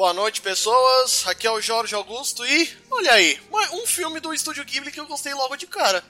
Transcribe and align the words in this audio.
Boa 0.00 0.14
noite, 0.14 0.40
pessoas. 0.40 1.26
Aqui 1.26 1.46
é 1.46 1.50
o 1.50 1.60
Jorge 1.60 1.94
Augusto 1.94 2.42
e 2.46 2.70
olha 2.90 3.12
aí, 3.12 3.38
um 3.74 3.86
filme 3.86 4.18
do 4.18 4.32
Estúdio 4.32 4.64
Ghibli 4.64 4.90
que 4.90 4.98
eu 4.98 5.06
gostei 5.06 5.34
logo 5.34 5.56
de 5.56 5.66
cara. 5.66 6.02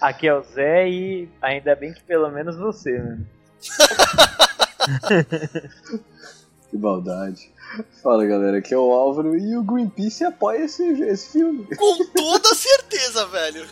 Aqui 0.00 0.28
é 0.28 0.32
o 0.32 0.44
Zé 0.44 0.88
e 0.88 1.28
ainda 1.42 1.74
bem 1.74 1.92
que 1.92 2.04
pelo 2.04 2.30
menos 2.30 2.56
você, 2.56 2.96
mano. 2.96 3.26
que 6.70 6.78
maldade. 6.78 7.52
Fala 8.00 8.24
galera, 8.26 8.58
aqui 8.58 8.72
é 8.72 8.78
o 8.78 8.92
Álvaro 8.92 9.36
e 9.36 9.56
o 9.56 9.64
Greenpeace 9.64 10.24
apoia 10.24 10.58
esse, 10.58 10.84
esse 11.02 11.32
filme. 11.32 11.66
Com 11.74 12.06
toda 12.14 12.54
certeza, 12.54 13.26
velho. 13.26 13.66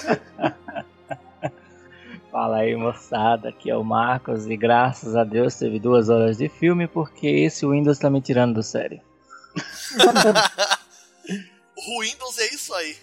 Fala 2.50 2.62
aí 2.62 2.74
moçada, 2.74 3.50
aqui 3.50 3.70
é 3.70 3.76
o 3.76 3.84
Marcos 3.84 4.46
e 4.46 4.56
graças 4.56 5.14
a 5.14 5.22
Deus 5.22 5.54
teve 5.54 5.78
duas 5.78 6.08
horas 6.08 6.36
de 6.36 6.48
filme 6.48 6.88
porque 6.88 7.28
esse 7.28 7.64
Windows 7.64 7.96
tá 7.96 8.10
me 8.10 8.20
tirando 8.20 8.54
do 8.54 8.62
sério. 8.64 9.00
o 11.76 12.00
Windows 12.00 12.38
é 12.38 12.46
isso 12.46 12.74
aí. 12.74 12.96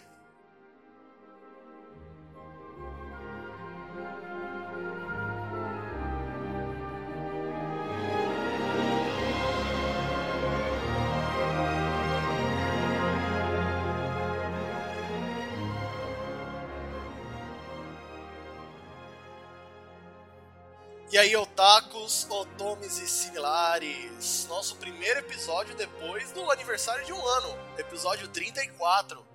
E 21.17 21.19
aí, 21.19 21.35
otakus, 21.35 22.27
otomes 22.29 22.99
e 22.99 23.07
similares. 23.07 24.45
Nosso 24.47 24.75
primeiro 24.75 25.19
episódio 25.21 25.75
depois 25.75 26.31
do 26.31 26.51
aniversário 26.51 27.03
de 27.05 27.11
um 27.11 27.25
ano, 27.25 27.57
episódio 27.75 28.27
34. 28.27 29.25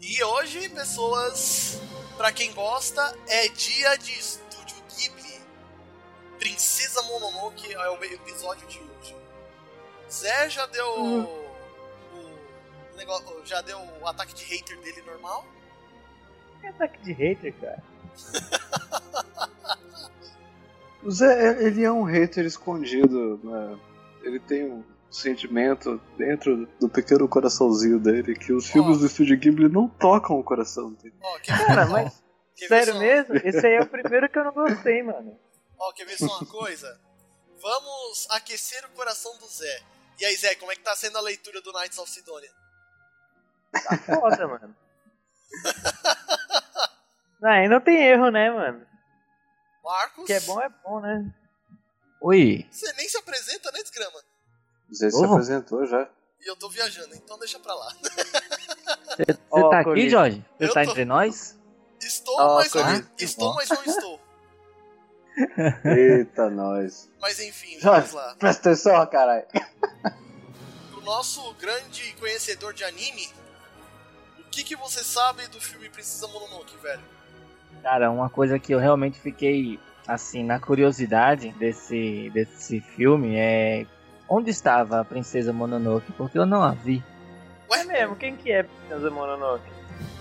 E 0.00 0.22
hoje, 0.22 0.68
pessoas, 0.68 1.80
para 2.16 2.30
quem 2.30 2.52
gosta, 2.52 3.02
é 3.26 3.48
dia 3.48 3.96
de 3.96 4.12
Estúdio 4.12 4.76
Ghibli. 4.96 5.40
Princesa 6.38 7.02
Mononoke 7.02 7.74
é 7.74 7.90
o 7.90 8.04
episódio 8.04 8.64
de 8.68 8.78
hoje. 8.78 9.16
Zé 10.08 10.48
já 10.48 10.64
deu 10.66 10.94
uhum. 10.94 11.24
o, 12.92 12.96
negócio, 12.96 13.44
já 13.44 13.60
deu 13.62 13.80
o 14.00 14.06
ataque 14.06 14.32
de 14.32 14.44
hater 14.44 14.78
dele 14.78 15.02
normal? 15.02 15.44
Que 16.60 16.68
ataque 16.68 17.02
de 17.02 17.12
hater, 17.14 17.52
cara? 17.58 17.82
O 21.04 21.10
Zé, 21.10 21.62
ele 21.62 21.84
é 21.84 21.92
um 21.92 22.02
hater 22.02 22.46
escondido, 22.46 23.38
né? 23.44 23.78
Ele 24.22 24.40
tem 24.40 24.64
um 24.64 24.82
sentimento 25.10 26.00
dentro 26.16 26.66
do 26.80 26.88
pequeno 26.88 27.28
coraçãozinho 27.28 28.00
dele 28.00 28.34
que 28.34 28.52
os 28.52 28.66
filmes 28.66 28.96
oh. 28.96 29.00
do 29.00 29.08
Studio 29.08 29.38
Ghibli 29.38 29.68
não 29.68 29.86
tocam 29.86 30.38
o 30.38 30.42
coração 30.42 30.92
dele. 30.94 31.14
Oh, 31.22 31.38
Cara, 31.46 31.86
mas 31.86 32.22
sério 32.56 32.98
mesmo? 32.98 33.36
Esse 33.36 33.66
aí 33.66 33.74
é 33.74 33.82
o 33.82 33.86
primeiro 33.86 34.28
que 34.30 34.38
eu 34.38 34.44
não 34.44 34.52
gostei, 34.52 35.02
mano. 35.02 35.38
Ó, 35.78 35.90
oh, 35.90 35.92
quer 35.92 36.06
ver 36.06 36.16
só 36.16 36.38
uma 36.38 36.46
coisa? 36.46 36.98
Vamos 37.60 38.26
aquecer 38.30 38.82
o 38.86 38.96
coração 38.96 39.36
do 39.38 39.46
Zé. 39.46 39.82
E 40.20 40.24
aí, 40.24 40.34
Zé, 40.36 40.54
como 40.54 40.72
é 40.72 40.74
que 40.74 40.82
tá 40.82 40.96
sendo 40.96 41.18
a 41.18 41.20
leitura 41.20 41.60
do 41.60 41.72
Knights 41.72 41.98
of 41.98 42.10
Sidonia? 42.10 42.50
Tá 43.72 43.98
foda, 43.98 44.48
mano. 44.48 44.74
não, 47.40 47.50
aí 47.50 47.68
não 47.68 47.80
tem 47.80 48.04
erro, 48.04 48.30
né, 48.30 48.50
mano? 48.50 48.93
Marcos. 49.84 50.24
Que 50.26 50.32
é 50.32 50.40
bom, 50.40 50.60
é 50.60 50.68
bom, 50.82 51.00
né? 51.00 51.34
Oi. 52.22 52.66
Você 52.70 52.90
nem 52.94 53.06
se 53.06 53.18
apresenta, 53.18 53.70
né, 53.70 53.82
desgrama? 53.82 54.18
Você 54.88 55.10
se 55.10 55.24
apresentou 55.24 55.86
já. 55.86 56.08
E 56.40 56.48
eu 56.48 56.56
tô 56.56 56.70
viajando, 56.70 57.14
então 57.14 57.38
deixa 57.38 57.58
pra 57.58 57.74
lá. 57.74 57.94
Você 59.16 59.38
oh, 59.50 59.68
tá 59.68 59.80
aqui, 59.80 60.08
Jorge? 60.08 60.44
Você 60.58 60.68
tá 60.68 60.84
tô... 60.84 60.90
entre 60.90 61.04
nós? 61.04 61.58
Estou, 62.00 62.34
oh, 62.38 62.54
mas, 62.56 62.74
não, 62.74 63.06
estou 63.18 63.54
mas 63.54 63.68
não 63.68 63.84
estou. 63.84 64.20
Eita, 65.84 66.50
nós. 66.50 67.10
Mas 67.20 67.40
enfim, 67.40 67.78
vamos 67.80 68.12
lá. 68.12 68.34
Presta 68.36 68.70
atenção, 68.70 69.06
caralho. 69.06 69.46
Pro 70.90 71.00
nosso 71.02 71.52
grande 71.54 72.12
conhecedor 72.14 72.72
de 72.72 72.84
anime, 72.84 73.32
o 74.38 74.44
que, 74.50 74.62
que 74.62 74.76
você 74.76 75.02
sabe 75.02 75.46
do 75.48 75.60
filme 75.60 75.88
Princesa 75.88 76.26
Mononoke, 76.28 76.76
velho? 76.78 77.13
Cara, 77.84 78.10
uma 78.10 78.30
coisa 78.30 78.58
que 78.58 78.72
eu 78.72 78.78
realmente 78.78 79.20
fiquei 79.20 79.78
assim 80.08 80.42
na 80.42 80.58
curiosidade 80.58 81.52
desse 81.58 82.30
desse 82.32 82.80
filme 82.80 83.36
é 83.36 83.86
onde 84.26 84.48
estava 84.50 85.00
a 85.00 85.04
princesa 85.04 85.52
Mononoke, 85.52 86.10
porque 86.12 86.38
eu 86.38 86.46
não 86.46 86.62
a 86.62 86.70
vi. 86.70 87.04
Ué 87.70 87.82
é 87.82 87.84
mesmo, 87.84 88.16
quem 88.16 88.36
que 88.36 88.50
é 88.50 88.60
a 88.60 88.64
princesa 88.64 89.10
Mononoke? 89.10 89.70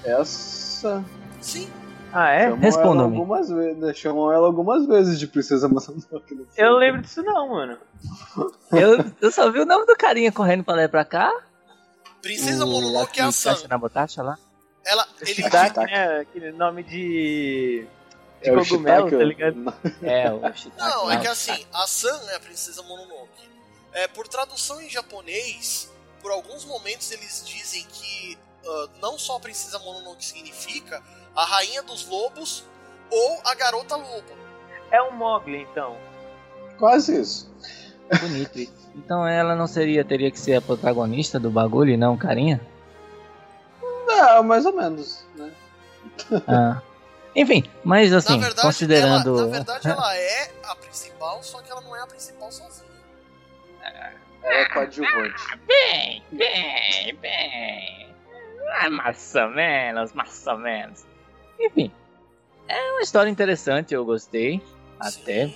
Essa. 0.03 1.01
Sim. 1.39 1.69
Ah, 2.11 2.31
é? 2.31 2.53
Respondam-me. 2.53 3.15
Algumas 3.17 3.49
vezes, 3.49 3.77
né? 3.77 3.93
chamam 3.93 4.29
ela 4.29 4.45
algumas 4.45 4.85
vezes 4.85 5.17
de 5.17 5.25
princesa 5.25 5.69
Mononoke. 5.69 6.45
Eu 6.57 6.75
lembro 6.75 7.01
disso 7.01 7.23
não, 7.23 7.47
mano. 7.47 7.77
eu, 8.73 9.05
eu 9.21 9.31
só 9.31 9.49
vi 9.49 9.61
o 9.61 9.65
nome 9.65 9.85
do 9.85 9.95
carinha 9.95 10.33
correndo 10.33 10.65
pra 10.65 10.75
lá 10.75 10.83
e 10.83 10.89
pra 10.89 11.05
cá. 11.05 11.33
Princesa 12.21 12.65
Mononoke 12.65 13.21
é 13.21 13.23
a 13.23 13.31
Sam. 13.31 13.55
na 13.69 13.77
botacha 13.77 14.21
lá? 14.21 14.37
Ela, 14.85 15.07
ele 15.21 15.33
Shiitake, 15.33 15.79
né? 15.79 16.19
Aquele 16.19 16.51
nome 16.51 16.83
de. 16.83 17.87
De 18.41 18.49
é 18.49 18.53
cogumelo, 18.53 19.09
tá 19.09 19.23
ligado? 19.23 19.73
É, 20.01 20.31
o 20.31 20.53
Shiitake. 20.53 20.77
Não, 20.77 21.11
é 21.11 21.19
que 21.19 21.27
assim, 21.27 21.65
a 21.73 21.87
San 21.87 22.19
é 22.31 22.35
a 22.35 22.39
princesa 22.39 22.81
Mononoke. 22.83 23.49
É, 23.93 24.07
por 24.07 24.27
tradução 24.27 24.81
em 24.81 24.89
japonês, 24.89 25.91
por 26.21 26.31
alguns 26.31 26.65
momentos 26.65 27.11
eles 27.11 27.43
dizem 27.45 27.85
que 27.87 28.37
uh, 28.65 28.89
não 29.01 29.17
só 29.17 29.37
a 29.37 29.39
princesa 29.39 29.79
Mononoke 29.79 30.25
significa 30.25 31.01
a 31.35 31.45
rainha 31.45 31.83
dos 31.83 32.07
lobos 32.07 32.63
ou 33.09 33.39
a 33.45 33.53
garota 33.55 33.95
lobo. 33.95 34.43
É 34.91 35.01
um 35.01 35.11
Mogli, 35.11 35.61
então. 35.71 35.95
Quase 36.77 37.19
isso. 37.19 37.51
Bonito 38.19 38.59
isso. 38.59 38.91
Então 38.95 39.25
ela 39.27 39.55
não 39.55 39.67
seria, 39.67 40.03
teria 40.03 40.29
que 40.29 40.39
ser 40.39 40.55
a 40.55 40.61
protagonista 40.61 41.39
do 41.39 41.49
bagulho 41.49 41.91
e 41.91 41.97
não 41.97 42.17
carinha? 42.17 42.61
É, 44.23 44.41
mais 44.41 44.65
ou 44.65 44.73
menos, 44.73 45.25
né? 45.35 45.51
Ah. 46.47 46.81
Enfim, 47.35 47.63
mas 47.83 48.13
assim, 48.13 48.37
na 48.37 48.45
verdade, 48.45 48.67
considerando. 48.67 49.39
Ela, 49.39 49.45
na 49.47 49.51
verdade, 49.51 49.89
ela 49.89 50.17
é 50.17 50.51
a 50.65 50.75
principal, 50.75 51.41
só 51.41 51.61
que 51.61 51.71
ela 51.71 51.81
não 51.81 51.95
é 51.95 52.01
a 52.01 52.07
principal 52.07 52.51
sozinha. 52.51 52.93
Ela 54.43 54.55
é 54.55 54.65
coadjuvante. 54.65 55.57
Bem, 55.65 56.23
bem, 56.31 57.15
bem. 57.19 58.15
Ah, 58.79 58.89
mais 58.89 59.33
ou 59.35 59.49
menos, 59.49 60.13
mais 60.13 60.45
ou 60.45 60.57
menos. 60.57 61.05
Enfim, 61.59 61.91
é 62.67 62.91
uma 62.91 63.01
história 63.01 63.29
interessante, 63.29 63.93
eu 63.93 64.05
gostei. 64.05 64.61
Até. 64.99 65.53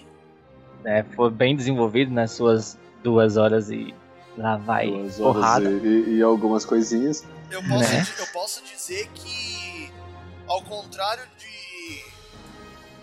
É, 0.83 1.03
foi 1.15 1.29
bem 1.29 1.55
desenvolvido 1.55 2.11
nas 2.11 2.31
suas 2.31 2.77
duas 3.03 3.37
horas 3.37 3.69
e 3.69 3.93
lá 4.37 4.57
vai 4.57 4.89
duas 4.89 5.17
porrada. 5.17 5.69
E, 5.69 6.17
e, 6.17 6.21
algumas 6.21 6.65
coisinhas. 6.65 7.25
Eu 7.49 7.63
posso, 7.63 7.93
né? 7.93 8.05
eu 8.19 8.27
posso 8.27 8.63
dizer 8.63 9.07
que, 9.13 9.91
ao 10.47 10.61
contrário 10.63 11.23
de 11.37 11.47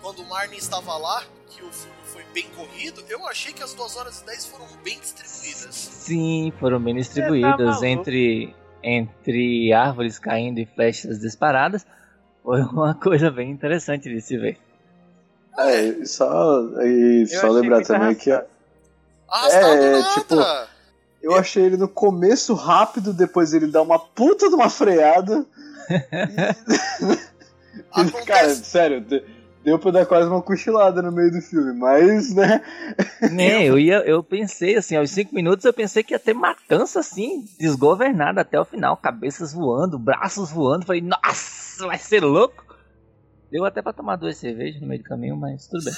quando 0.01 0.21
o 0.21 0.29
Marnie 0.29 0.59
estava 0.59 0.95
lá, 0.97 1.23
que 1.49 1.63
o 1.63 1.71
filme 1.71 1.95
foi 2.03 2.23
bem 2.33 2.47
corrido, 2.49 3.03
eu 3.09 3.27
achei 3.27 3.51
que 3.51 3.63
as 3.63 3.73
2 3.73 3.97
horas 3.97 4.21
e 4.21 4.25
10 4.25 4.45
foram 4.45 4.67
bem 4.83 4.99
distribuídas. 4.99 5.75
Sim, 5.75 6.53
foram 6.59 6.79
bem 6.79 6.95
distribuídas 6.95 7.79
tá 7.79 7.87
entre, 7.87 8.55
entre 8.83 9.73
árvores 9.73 10.19
caindo 10.19 10.59
e 10.59 10.65
flechas 10.65 11.19
disparadas. 11.19 11.85
Foi 12.43 12.61
uma 12.61 12.93
coisa 13.01 13.31
bem 13.31 13.49
interessante 13.49 14.07
de 14.07 14.21
se 14.21 14.37
ver. 14.37 14.59
É, 15.57 16.05
só, 16.05 16.61
e 16.83 17.25
só 17.27 17.49
lembrar 17.49 17.81
também 17.83 18.13
que. 18.13 18.29
Arrastado 19.27 19.81
é, 19.81 19.91
nada. 19.91 20.13
tipo 20.13 20.35
eu 21.25 21.33
achei 21.33 21.63
ele 21.63 21.75
no 21.75 21.87
começo 21.87 22.53
rápido, 22.53 23.11
depois 23.11 23.51
ele 23.51 23.65
dá 23.65 23.81
uma 23.81 23.97
puta 23.97 24.47
de 24.47 24.53
uma 24.53 24.69
freada. 24.69 25.43
e... 27.97 28.25
Cara, 28.25 28.49
sério, 28.53 29.03
deu 29.63 29.79
pra 29.79 29.89
dar 29.89 30.05
quase 30.05 30.29
uma 30.29 30.43
cochilada 30.43 31.01
no 31.01 31.11
meio 31.11 31.31
do 31.31 31.41
filme, 31.41 31.73
mas, 31.73 32.31
né? 32.35 32.61
né 33.33 33.63
eu, 33.63 33.79
ia, 33.79 33.97
eu 34.05 34.23
pensei 34.23 34.75
assim, 34.75 34.95
aos 34.95 35.09
cinco 35.09 35.33
minutos 35.33 35.65
eu 35.65 35.73
pensei 35.73 36.03
que 36.03 36.13
ia 36.13 36.19
ter 36.19 36.35
matança 36.35 36.99
assim, 36.99 37.43
desgovernada 37.57 38.41
até 38.41 38.59
o 38.59 38.65
final, 38.65 38.95
cabeças 38.95 39.51
voando, 39.51 39.97
braços 39.97 40.51
voando. 40.51 40.85
Falei, 40.85 41.01
nossa, 41.01 41.87
vai 41.87 41.97
ser 41.97 42.23
louco. 42.23 42.63
Deu 43.49 43.65
até 43.65 43.81
pra 43.81 43.93
tomar 43.93 44.17
duas 44.17 44.37
cervejas 44.37 44.79
no 44.79 44.87
meio 44.87 45.01
do 45.01 45.09
caminho, 45.09 45.35
mas 45.35 45.65
tudo 45.65 45.85
bem. 45.85 45.93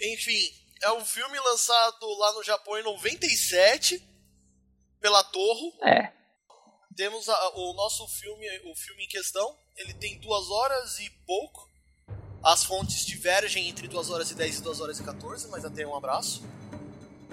Enfim, 0.00 0.63
é 0.84 0.92
um 0.92 1.04
filme 1.04 1.38
lançado 1.40 2.06
lá 2.18 2.32
no 2.34 2.42
Japão 2.42 2.78
em 2.78 2.82
97 2.82 4.06
pela 5.00 5.24
Torro. 5.24 5.72
É. 5.82 6.12
Temos 6.94 7.28
a, 7.28 7.48
o 7.56 7.72
nosso 7.72 8.06
filme, 8.06 8.46
o 8.70 8.76
filme 8.76 9.04
em 9.04 9.08
questão, 9.08 9.58
ele 9.76 9.94
tem 9.94 10.18
duas 10.20 10.50
horas 10.50 10.98
e 11.00 11.10
pouco. 11.26 11.68
As 12.42 12.62
fontes 12.62 13.06
divergem 13.06 13.68
entre 13.68 13.88
2 13.88 14.10
horas 14.10 14.30
e 14.30 14.34
10 14.34 14.58
e 14.58 14.62
2 14.62 14.80
horas 14.80 15.00
e 15.00 15.02
14, 15.02 15.48
mas 15.48 15.64
até 15.64 15.86
um 15.86 15.96
abraço. 15.96 16.42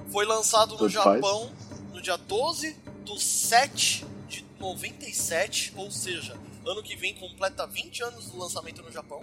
Foi 0.10 0.26
lançado 0.26 0.78
no 0.78 0.88
Japão 0.88 1.54
faz. 1.54 1.80
no 1.92 2.02
dia 2.02 2.16
12 2.16 2.74
do 3.04 3.20
7 3.20 4.06
de 4.30 4.46
97, 4.58 5.74
ou 5.76 5.92
seja, 5.92 6.40
ano 6.66 6.82
que 6.82 6.96
vem 6.96 7.14
completa 7.14 7.68
20 7.68 8.04
anos 8.04 8.28
do 8.28 8.38
lançamento 8.38 8.82
no 8.82 8.92
Japão. 8.92 9.22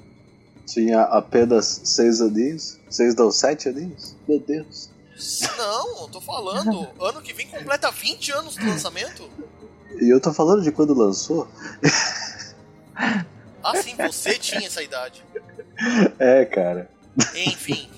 Tinha 0.69 1.01
apenas 1.03 1.81
6 1.83 2.21
aninhos? 2.21 2.79
6 2.91 3.15
não, 3.15 3.31
7 3.31 3.71
aninhos? 3.71 4.15
Meu 4.29 4.39
Deus. 4.39 4.91
Não, 5.57 6.03
eu 6.03 6.09
tô 6.09 6.21
falando, 6.21 6.87
ano 7.01 7.23
que 7.23 7.33
vem 7.33 7.49
completa 7.49 7.91
20 7.91 8.33
anos 8.33 8.57
do 8.57 8.67
lançamento. 8.67 9.29
E 9.99 10.13
eu 10.13 10.21
tô 10.21 10.33
falando 10.33 10.63
de 10.63 10.71
quando 10.71 10.93
lançou? 10.93 11.49
Ah, 13.61 13.83
sim, 13.83 13.97
você 13.97 14.39
tinha 14.39 14.67
essa 14.67 14.83
idade. 14.83 15.25
É, 16.19 16.45
cara. 16.45 16.91
Enfim, 17.35 17.91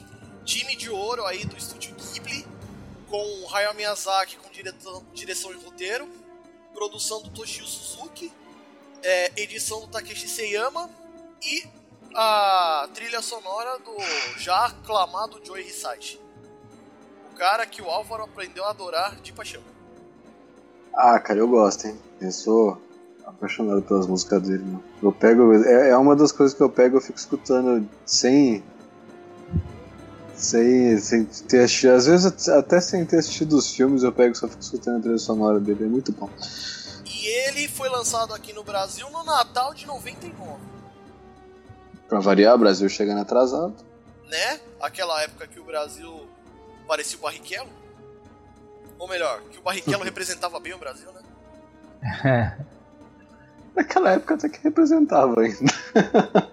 time 0.44 0.76
de 0.76 0.88
ouro 0.88 1.26
aí 1.26 1.44
do 1.44 1.56
estúdio 1.56 1.94
Ghibli, 1.94 2.46
com 3.08 3.54
Hayao 3.54 3.74
Miyazaki 3.74 4.36
com 4.36 4.50
direção, 4.50 5.02
direção 5.12 5.52
e 5.52 5.56
roteiro, 5.56 6.08
produção 6.72 7.20
do 7.20 7.30
Toshio 7.30 7.66
Suzuki, 7.66 8.32
é, 9.02 9.32
edição 9.42 9.80
do 9.80 9.88
Takeshi 9.88 10.28
Seiyama 10.28 10.88
e 11.42 11.64
a 12.14 12.88
trilha 12.92 13.22
sonora 13.22 13.78
do 13.78 13.96
já 14.38 14.66
aclamado 14.66 15.40
Joe 15.44 15.60
Hisaishi. 15.60 16.20
O 17.32 17.36
cara 17.36 17.66
que 17.66 17.80
o 17.80 17.88
Álvaro 17.88 18.24
aprendeu 18.24 18.64
a 18.64 18.70
adorar 18.70 19.16
de 19.20 19.32
paixão. 19.32 19.62
Ah, 20.94 21.18
cara, 21.18 21.38
eu 21.38 21.48
gosto, 21.48 21.86
hein? 21.86 21.98
Eu 22.20 22.32
sou 22.32 22.80
apaixonado 23.24 23.82
pelas 23.82 24.06
músicas 24.06 24.42
dele, 24.42 24.64
mano. 24.64 24.84
Eu 25.02 25.12
pego. 25.12 25.54
É, 25.54 25.90
é 25.90 25.96
uma 25.96 26.16
das 26.16 26.32
coisas 26.32 26.56
que 26.56 26.62
eu 26.62 26.68
pego 26.68 26.96
eu 26.96 27.00
fico 27.00 27.18
escutando 27.18 27.88
sem. 28.04 28.62
Sem, 30.34 30.98
sem 30.98 31.24
ter 31.24 31.64
assistido. 31.64 31.92
Às 31.92 32.06
vezes 32.06 32.48
até 32.48 32.80
sem 32.80 33.04
ter 33.04 33.18
assistido 33.18 33.52
os 33.56 33.70
filmes 33.70 34.02
eu 34.02 34.12
pego 34.12 34.32
e 34.32 34.38
só 34.38 34.48
fico 34.48 34.62
escutando 34.62 34.98
a 34.98 35.00
trilha 35.00 35.18
sonora 35.18 35.60
dele. 35.60 35.84
É 35.84 35.88
muito 35.88 36.12
bom. 36.12 36.28
E 37.04 37.26
ele 37.48 37.68
foi 37.68 37.88
lançado 37.88 38.34
aqui 38.34 38.52
no 38.52 38.64
Brasil 38.64 39.08
no 39.10 39.22
Natal 39.22 39.74
de 39.74 39.86
99. 39.86 40.79
Pra 42.10 42.18
variar, 42.18 42.56
o 42.56 42.58
Brasil 42.58 42.88
chegando 42.88 43.20
atrasado. 43.20 43.72
Né? 44.26 44.60
Aquela 44.80 45.22
época 45.22 45.46
que 45.46 45.60
o 45.60 45.64
Brasil 45.64 46.28
parecia 46.88 47.16
o 47.16 47.22
Barrichello. 47.22 47.70
Ou 48.98 49.08
melhor, 49.08 49.40
que 49.42 49.58
o 49.60 49.62
Barrichello 49.62 50.02
representava 50.02 50.58
bem 50.58 50.74
o 50.74 50.78
Brasil, 50.78 51.08
né? 51.12 52.58
Naquela 53.76 54.10
época 54.10 54.34
até 54.34 54.48
que 54.48 54.60
representava 54.60 55.40
ainda. 55.40 55.72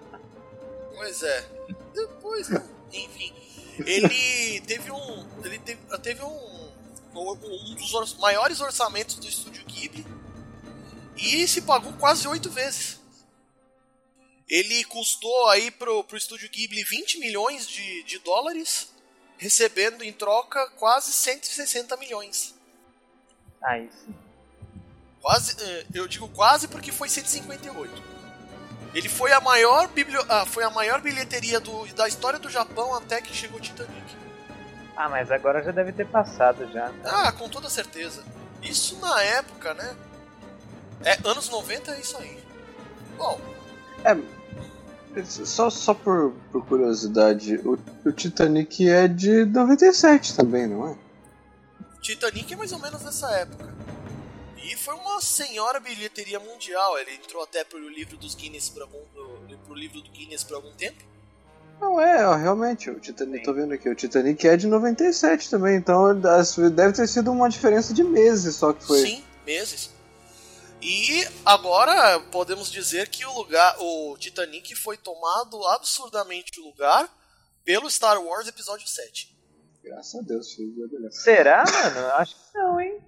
pois 0.96 1.22
é. 1.24 1.44
Depois, 1.92 2.48
né? 2.50 2.62
enfim. 2.92 3.34
Ele 3.84 4.60
teve 4.60 4.92
um. 4.92 5.26
Ele 5.44 5.58
teve, 5.58 5.80
teve 5.98 6.22
um. 6.22 6.68
Um 7.16 7.34
dos 7.74 8.14
maiores 8.18 8.60
orçamentos 8.60 9.16
do 9.16 9.26
estúdio 9.26 9.64
Ghibli. 9.64 10.06
E 11.16 11.48
se 11.48 11.62
pagou 11.62 11.92
quase 11.94 12.28
oito 12.28 12.48
vezes. 12.48 12.97
Ele 14.48 14.82
custou 14.84 15.48
aí 15.50 15.70
pro, 15.70 16.02
pro 16.04 16.16
estúdio 16.16 16.48
Ghibli 16.48 16.82
20 16.82 17.18
milhões 17.18 17.66
de, 17.68 18.02
de 18.04 18.18
dólares, 18.18 18.90
recebendo 19.36 20.02
em 20.02 20.12
troca 20.12 20.70
quase 20.70 21.12
160 21.12 21.96
milhões. 21.98 22.54
Aí 23.62 23.90
sim. 23.92 24.14
Quase, 25.20 25.56
eh, 25.62 25.86
eu 25.92 26.08
digo 26.08 26.28
quase 26.28 26.68
porque 26.68 26.90
foi 26.90 27.08
158. 27.08 28.02
Ele 28.94 29.08
foi 29.08 29.32
a 29.32 29.40
maior, 29.40 29.88
biblio... 29.88 30.24
ah, 30.28 30.46
foi 30.46 30.64
a 30.64 30.70
maior 30.70 31.00
bilheteria 31.00 31.60
do, 31.60 31.86
da 31.94 32.08
história 32.08 32.38
do 32.38 32.48
Japão 32.48 32.94
até 32.94 33.20
que 33.20 33.34
chegou 33.34 33.58
o 33.58 33.62
Titanic. 33.62 34.16
Ah, 34.96 35.08
mas 35.08 35.30
agora 35.30 35.62
já 35.62 35.70
deve 35.70 35.92
ter 35.92 36.06
passado 36.06 36.66
já. 36.72 36.90
Tá? 37.02 37.28
Ah, 37.28 37.32
com 37.32 37.48
toda 37.48 37.68
certeza. 37.68 38.24
Isso 38.62 38.98
na 38.98 39.22
época, 39.22 39.74
né? 39.74 39.96
É, 41.04 41.18
anos 41.28 41.48
90 41.48 41.92
é 41.92 42.00
isso 42.00 42.16
aí. 42.16 42.42
Bom. 43.16 43.40
É, 44.04 44.37
só, 45.24 45.70
só 45.70 45.94
por, 45.94 46.32
por 46.52 46.64
curiosidade, 46.66 47.56
o, 47.64 47.78
o 48.04 48.12
Titanic 48.12 48.88
é 48.88 49.08
de 49.08 49.44
97 49.44 50.36
também, 50.36 50.66
não 50.66 50.88
é? 50.88 50.96
Titanic 52.00 52.52
é 52.52 52.56
mais 52.56 52.72
ou 52.72 52.78
menos 52.78 53.02
dessa 53.02 53.30
época. 53.32 53.74
E 54.56 54.76
foi 54.76 54.94
uma 54.94 55.20
senhora 55.20 55.80
bilheteria 55.80 56.38
mundial. 56.38 56.98
Ele 56.98 57.14
entrou 57.14 57.42
até 57.42 57.64
pro 57.64 57.78
livro 57.88 58.16
dos 58.16 58.34
Guinness 58.34 58.68
por 58.68 58.82
algum, 58.82 59.00
pro 59.64 59.74
livro 59.74 60.00
do 60.00 60.10
Guinness 60.10 60.44
por 60.44 60.56
algum 60.56 60.72
tempo. 60.72 61.02
Não 61.80 62.00
é, 62.00 62.36
realmente, 62.36 62.90
o 62.90 62.98
Titanic, 62.98 63.38
Sim. 63.38 63.44
tô 63.44 63.54
vendo 63.54 63.72
aqui, 63.72 63.88
o 63.88 63.94
Titanic 63.94 64.46
é 64.48 64.56
de 64.56 64.66
97 64.66 65.48
também, 65.48 65.76
então 65.76 66.12
deve 66.74 66.92
ter 66.92 67.06
sido 67.06 67.30
uma 67.30 67.48
diferença 67.48 67.94
de 67.94 68.02
meses 68.02 68.56
só 68.56 68.72
que 68.72 68.84
foi. 68.84 69.00
Sim, 69.00 69.24
meses. 69.46 69.90
E 70.80 71.26
agora 71.44 72.20
podemos 72.30 72.70
dizer 72.70 73.08
que 73.08 73.24
o 73.24 73.32
lugar, 73.32 73.76
o 73.80 74.16
Titanic 74.18 74.74
foi 74.76 74.96
tomado 74.96 75.66
absurdamente 75.68 76.60
o 76.60 76.64
lugar 76.64 77.08
pelo 77.64 77.90
Star 77.90 78.22
Wars 78.22 78.46
Episódio 78.46 78.86
7. 78.86 79.36
Graças 79.82 80.14
a 80.14 80.22
Deus, 80.22 80.52
filho. 80.52 80.88
Será, 81.10 81.64
mano? 81.64 82.06
Acho 82.14 82.34
que 82.36 82.58
não, 82.58 82.80
hein? 82.80 83.00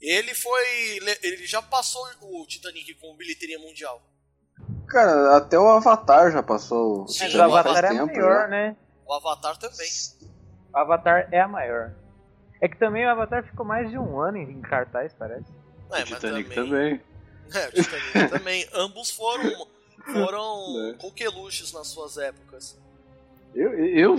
Ele 0.00 0.34
foi. 0.34 0.98
Ele 1.22 1.46
já 1.46 1.62
passou 1.62 2.04
o 2.20 2.46
Titanic 2.46 2.94
com 2.94 3.16
bilheteria 3.16 3.58
mundial. 3.58 4.02
Cara, 4.88 5.36
até 5.36 5.58
o 5.58 5.68
Avatar 5.68 6.30
já 6.30 6.42
passou. 6.42 7.06
Sim, 7.08 7.34
o 7.36 7.42
Avatar 7.42 7.84
é 7.84 7.88
tempo, 7.88 8.06
maior, 8.06 8.48
né? 8.48 8.76
O 9.06 9.14
Avatar 9.14 9.56
também. 9.56 9.88
O 10.74 10.76
Avatar 10.76 11.28
é 11.32 11.40
a 11.40 11.48
maior. 11.48 11.94
É 12.60 12.68
que 12.68 12.76
também 12.78 13.06
o 13.06 13.10
Avatar 13.10 13.44
ficou 13.44 13.64
mais 13.64 13.88
de 13.90 13.96
um 13.96 14.20
ano 14.20 14.38
em 14.38 14.60
cartaz, 14.60 15.14
parece. 15.14 15.61
É, 15.92 16.02
o 16.02 16.06
Titanic 16.06 16.54
também. 16.54 16.98
também. 16.98 17.00
É, 17.54 17.68
o 17.68 17.72
Titanic 17.72 18.30
também. 18.30 18.66
Ambos 18.72 19.10
foram, 19.10 19.68
foram 20.10 20.88
é. 20.88 20.94
coqueluches 20.94 21.70
nas 21.72 21.86
suas 21.88 22.16
épocas. 22.16 22.78
Eu, 23.54 23.74
eu, 23.74 24.18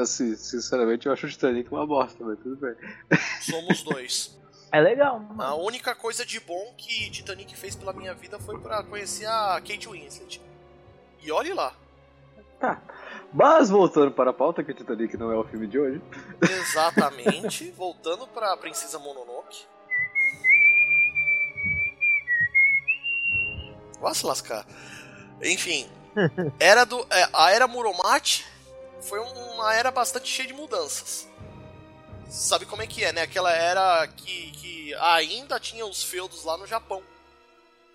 assim, 0.00 0.36
sinceramente, 0.36 1.06
eu 1.06 1.12
acho 1.12 1.26
o 1.26 1.28
Titanic 1.28 1.72
uma 1.72 1.84
bosta, 1.84 2.22
mas 2.24 2.38
tudo 2.38 2.56
bem. 2.56 2.76
Somos 3.42 3.82
dois. 3.82 4.38
É 4.70 4.80
legal. 4.80 5.18
Mano. 5.18 5.42
A 5.42 5.54
única 5.56 5.94
coisa 5.94 6.24
de 6.24 6.38
bom 6.38 6.72
que 6.78 7.10
Titanic 7.10 7.56
fez 7.56 7.74
pela 7.74 7.92
minha 7.92 8.14
vida 8.14 8.38
foi 8.38 8.58
para 8.58 8.82
conhecer 8.84 9.26
a 9.26 9.60
Kate 9.60 9.88
Winslet. 9.88 10.40
E 11.20 11.30
olhe 11.30 11.52
lá. 11.52 11.74
Tá. 12.58 12.80
Mas 13.32 13.68
voltando 13.68 14.12
para 14.12 14.30
a 14.30 14.32
pauta, 14.32 14.62
que 14.62 14.72
Titanic 14.72 15.16
não 15.16 15.32
é 15.32 15.36
o 15.36 15.44
filme 15.44 15.66
de 15.66 15.78
hoje. 15.78 16.00
Exatamente. 16.40 17.70
voltando 17.72 18.26
para 18.26 18.56
Princesa 18.56 18.98
Mononoke. 18.98 19.66
Vai 24.02 24.14
se 24.14 24.26
lascar. 24.26 24.66
Enfim, 25.40 25.88
era 26.58 26.84
do, 26.84 27.06
é, 27.08 27.28
a 27.32 27.50
era 27.52 27.68
Muromachi 27.68 28.44
foi 29.00 29.18
uma 29.18 29.74
era 29.74 29.90
bastante 29.90 30.28
cheia 30.28 30.48
de 30.48 30.54
mudanças. 30.54 31.28
Sabe 32.28 32.66
como 32.66 32.82
é 32.82 32.86
que 32.86 33.04
é, 33.04 33.12
né? 33.12 33.22
Aquela 33.22 33.52
era 33.52 34.06
que, 34.08 34.50
que 34.52 34.94
ainda 34.94 35.60
tinha 35.60 35.86
os 35.86 36.02
feudos 36.02 36.44
lá 36.44 36.56
no 36.56 36.66
Japão. 36.66 37.02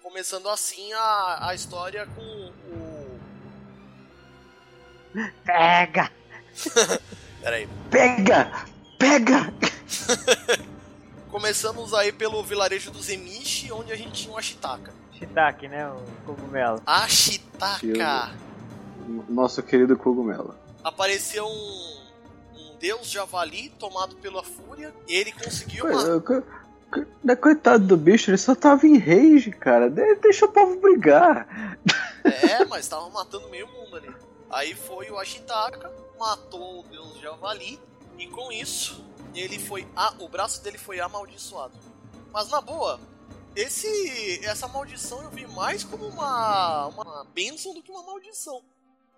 Começando 0.02 0.48
assim 0.50 0.94
a, 0.94 1.50
a 1.50 1.56
história 1.56 2.08
com 2.08 2.22
o. 2.22 3.20
Pega! 5.44 6.12
Peraí. 7.42 7.68
Pega! 7.90 8.66
Pega! 8.98 9.54
Começamos 11.32 11.94
aí 11.94 12.12
pelo 12.12 12.44
vilarejo 12.44 12.92
dos 12.92 13.10
Emishi, 13.10 13.72
onde 13.72 13.92
a 13.92 13.96
gente 13.96 14.24
tinha 14.24 14.34
um 14.34 14.38
Ashitaka. 14.38 14.94
Shiitake, 15.18 15.68
né? 15.68 15.90
O 15.90 16.04
cogumelo. 16.26 16.82
Ashitaka. 16.86 18.32
Nosso 19.28 19.64
querido 19.64 19.98
cogumelo. 19.98 20.54
Apareceu 20.84 21.46
um, 21.46 22.02
um 22.56 22.78
deus 22.80 23.10
javali 23.10 23.70
tomado 23.80 24.16
pela 24.18 24.44
fúria 24.44 24.94
e 25.08 25.16
ele 25.16 25.32
conseguiu 25.32 25.86
uma... 25.86 26.24
Né, 27.22 27.36
coitado 27.36 27.86
do 27.86 27.98
bicho, 27.98 28.30
ele 28.30 28.38
só 28.38 28.56
tava 28.56 28.88
em 28.88 28.98
rage, 28.98 29.52
cara. 29.52 29.90
Deixa 29.90 30.46
o 30.46 30.52
povo 30.52 30.80
brigar. 30.80 31.78
É, 32.24 32.64
mas 32.70 32.88
tava 32.88 33.10
matando 33.10 33.50
meio 33.50 33.68
mundo 33.68 33.98
ali. 33.98 34.10
Aí 34.50 34.74
foi 34.74 35.12
o 35.12 35.20
Ashitaka, 35.20 35.92
matou 36.18 36.80
o 36.80 36.84
deus 36.84 37.20
javali 37.20 37.78
e 38.18 38.28
com 38.28 38.52
isso 38.52 39.06
ele 39.36 39.60
foi 39.60 39.88
a, 39.96 40.14
o 40.20 40.30
braço 40.30 40.64
dele 40.64 40.78
foi 40.78 41.00
amaldiçoado. 41.00 41.78
Mas 42.32 42.50
na 42.50 42.62
boa, 42.62 43.00
esse 43.58 44.46
essa 44.46 44.68
maldição 44.68 45.24
eu 45.24 45.32
vi 45.32 45.48
mais 45.48 45.84
como 45.84 46.08
uma, 46.08 46.88
uma 46.88 47.26
bênção 47.34 47.74
do 47.74 47.82
que 47.82 47.92
uma 47.92 48.04
maldição. 48.04 48.62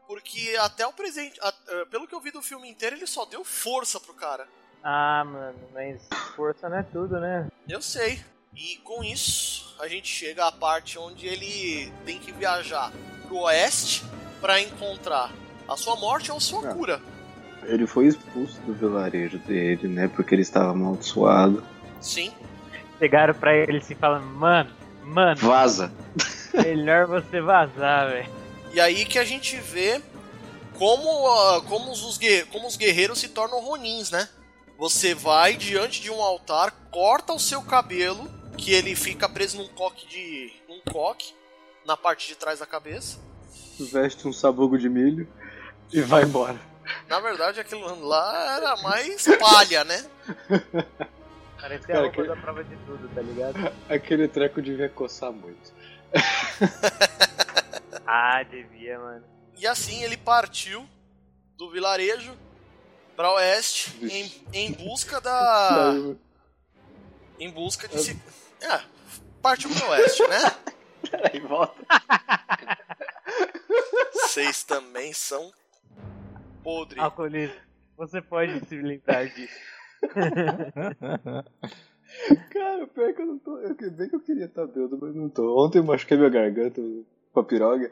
Porque 0.08 0.56
até 0.60 0.88
o 0.88 0.94
presente, 0.94 1.40
a, 1.42 1.50
a, 1.50 1.86
pelo 1.86 2.08
que 2.08 2.16
eu 2.16 2.22
vi 2.22 2.32
do 2.32 2.42
filme 2.42 2.68
inteiro, 2.68 2.96
ele 2.96 3.06
só 3.06 3.26
deu 3.26 3.44
força 3.44 4.00
pro 4.00 4.14
cara. 4.14 4.48
Ah, 4.84 5.24
mano, 5.24 5.60
mas 5.74 6.02
força 6.36 6.70
não 6.70 6.78
é 6.78 6.84
tudo, 6.84 7.20
né? 7.20 7.48
Eu 7.68 7.82
sei. 7.82 8.20
E 8.56 8.78
com 8.78 9.04
isso, 9.04 9.76
a 9.80 9.88
gente 9.88 10.08
chega 10.08 10.48
à 10.48 10.52
parte 10.52 10.98
onde 10.98 11.28
ele 11.28 11.92
tem 12.06 12.18
que 12.18 12.32
viajar 12.32 12.92
pro 13.28 13.42
oeste 13.42 14.04
para 14.42 14.60
encontrar 14.60 15.32
a 15.68 15.78
sua 15.78 15.96
morte 15.98 16.32
ou 16.32 16.40
sua 16.40 16.70
é. 16.70 16.74
cura. 16.74 17.02
Ele 17.64 17.86
foi 17.86 18.08
expulso 18.08 18.60
do 18.62 18.74
vilarejo 18.74 19.38
dele, 19.40 19.88
né? 19.88 20.08
Porque 20.08 20.34
ele 20.34 20.42
estava 20.42 20.72
amaldiçoado. 20.72 21.64
Sim. 22.02 22.34
Chegaram 23.00 23.34
pra 23.34 23.56
ele 23.56 23.82
e 23.90 23.96
falam, 23.96 24.22
mano, 24.22 24.72
mano, 25.04 25.40
Vaza! 25.40 25.92
melhor 26.54 27.08
você 27.08 27.40
vazar, 27.42 28.10
velho. 28.10 28.30
E 28.74 28.80
aí 28.80 29.06
que 29.06 29.18
a 29.18 29.24
gente 29.24 29.56
vê 29.58 30.02
como, 30.78 31.28
ah, 31.28 31.62
como, 31.68 31.92
os, 31.92 32.20
como 32.52 32.68
os 32.68 32.76
guerreiros 32.76 33.20
se 33.20 33.30
tornam 33.30 33.60
ronins, 33.60 34.12
né? 34.12 34.28
Você 34.78 35.14
vai 35.14 35.56
diante 35.56 36.02
de 36.02 36.10
um 36.10 36.22
altar, 36.22 36.72
corta 36.90 37.34
o 37.34 37.40
seu 37.40 37.62
cabelo, 37.62 38.30
que 38.58 38.72
ele 38.72 38.96
fica 38.96 39.28
preso 39.28 39.58
num 39.58 39.68
coque 39.68 40.08
de. 40.08 40.54
num 40.68 40.80
coque, 40.92 41.34
na 41.86 41.98
parte 41.98 42.28
de 42.28 42.36
trás 42.36 42.60
da 42.60 42.66
cabeça. 42.66 43.18
Veste 43.92 44.28
um 44.28 44.34
sabugo 44.34 44.78
de 44.78 44.90
milho 44.90 45.28
e 45.92 46.02
vai 46.02 46.24
embora. 46.24 46.60
Na 47.08 47.20
verdade, 47.20 47.60
aquilo 47.60 48.08
lá 48.08 48.58
era 48.58 48.78
mais 48.78 49.26
palha, 49.38 49.84
né? 49.84 50.06
Parece 51.62 51.84
a 51.86 51.88
Cara, 51.88 52.02
roupa 52.02 52.22
que- 52.22 52.28
da 52.28 52.36
prova 52.36 52.64
de 52.64 52.76
tudo, 52.86 53.10
tá 53.14 53.22
ligado? 53.22 53.56
Aquele 53.90 54.28
treco 54.28 54.62
devia 54.62 54.90
coçar 54.90 55.32
muito. 55.32 55.74
Ah, 58.12 58.42
devia, 58.42 58.98
mano. 58.98 59.24
E 59.56 59.68
assim 59.68 60.02
ele 60.04 60.18
partiu 60.18 60.84
do 61.56 61.70
vilarejo 61.70 62.36
para 63.16 63.32
oeste 63.34 63.94
em, 64.04 64.32
em 64.52 64.72
busca 64.74 65.22
da. 65.22 65.94
Em 67.40 67.50
busca 67.52 67.88
de 67.88 68.00
se. 68.00 68.20
É, 68.62 68.82
partiu 69.42 69.70
pro 69.70 69.90
oeste, 69.92 70.24
né? 70.28 70.40
peraí, 71.10 71.40
volta. 71.40 71.74
Vocês 74.14 74.64
também 74.64 75.14
são 75.14 75.52
podre. 76.64 77.00
Alcoolismo. 77.00 77.56
Você 77.96 78.22
pode 78.22 78.60
se 78.68 78.76
livrar 78.76 79.28
disso. 79.30 79.54
Cara, 82.52 82.88
pior 82.88 83.14
que 83.14 83.22
eu 83.22 83.26
não 83.26 83.38
tô. 83.40 83.58
Eu, 83.60 83.76
bem 83.76 84.10
que 84.10 84.16
eu 84.16 84.20
queria 84.20 84.46
estar 84.46 84.66
bêbado, 84.66 84.98
mas 85.02 85.16
não 85.16 85.30
tô. 85.30 85.64
Ontem 85.64 85.80
eu 85.80 85.84
machuquei 85.84 86.18
minha 86.18 86.30
garganta 86.30 86.82
com 87.32 87.40
a 87.40 87.44
piroga. 87.44 87.90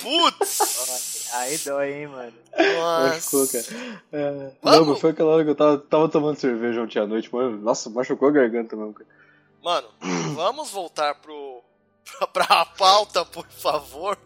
Putz! 0.00 1.30
Aí 1.34 1.58
dói, 1.58 1.92
hein, 1.92 2.08
mano. 2.08 2.32
Machucou, 2.56 3.46
cara. 3.46 3.64
É, 4.12 4.52
não, 4.62 4.96
foi 4.96 5.10
aquela 5.10 5.34
hora 5.34 5.44
que 5.44 5.50
eu 5.50 5.54
tava, 5.54 5.78
tava 5.78 6.08
tomando 6.08 6.40
cerveja 6.40 6.82
ontem 6.82 6.98
à 6.98 7.06
noite, 7.06 7.32
mano. 7.32 7.56
Nossa, 7.58 7.88
machucou 7.90 8.28
a 8.28 8.32
garganta 8.32 8.74
mesmo, 8.74 8.94
cara. 8.94 9.08
Mano, 9.62 9.88
vamos 10.34 10.70
voltar 10.70 11.14
pro. 11.16 11.62
pra, 12.18 12.26
pra 12.26 12.64
pauta, 12.76 13.24
por 13.24 13.46
favor. 13.46 14.18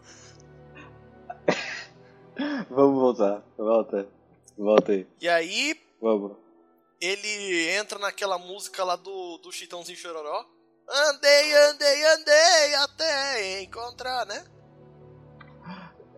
Vamos 2.69 2.99
voltar. 2.99 3.43
Volta. 3.57 4.07
Volta 4.57 4.91
aí. 4.93 5.07
E 5.21 5.27
aí, 5.27 5.75
Vamos. 6.01 6.44
Ele 7.05 7.69
entra 7.71 7.99
naquela 7.99 8.37
música 8.37 8.83
lá 8.83 8.95
do, 8.95 9.37
do 9.37 9.51
Chitãozinho 9.51 9.97
Chororó. 9.97 10.45
Andei, 10.87 11.53
andei, 11.53 12.05
andei 12.05 12.75
até 12.75 13.61
encontrar, 13.61 14.25
né? 14.25 14.45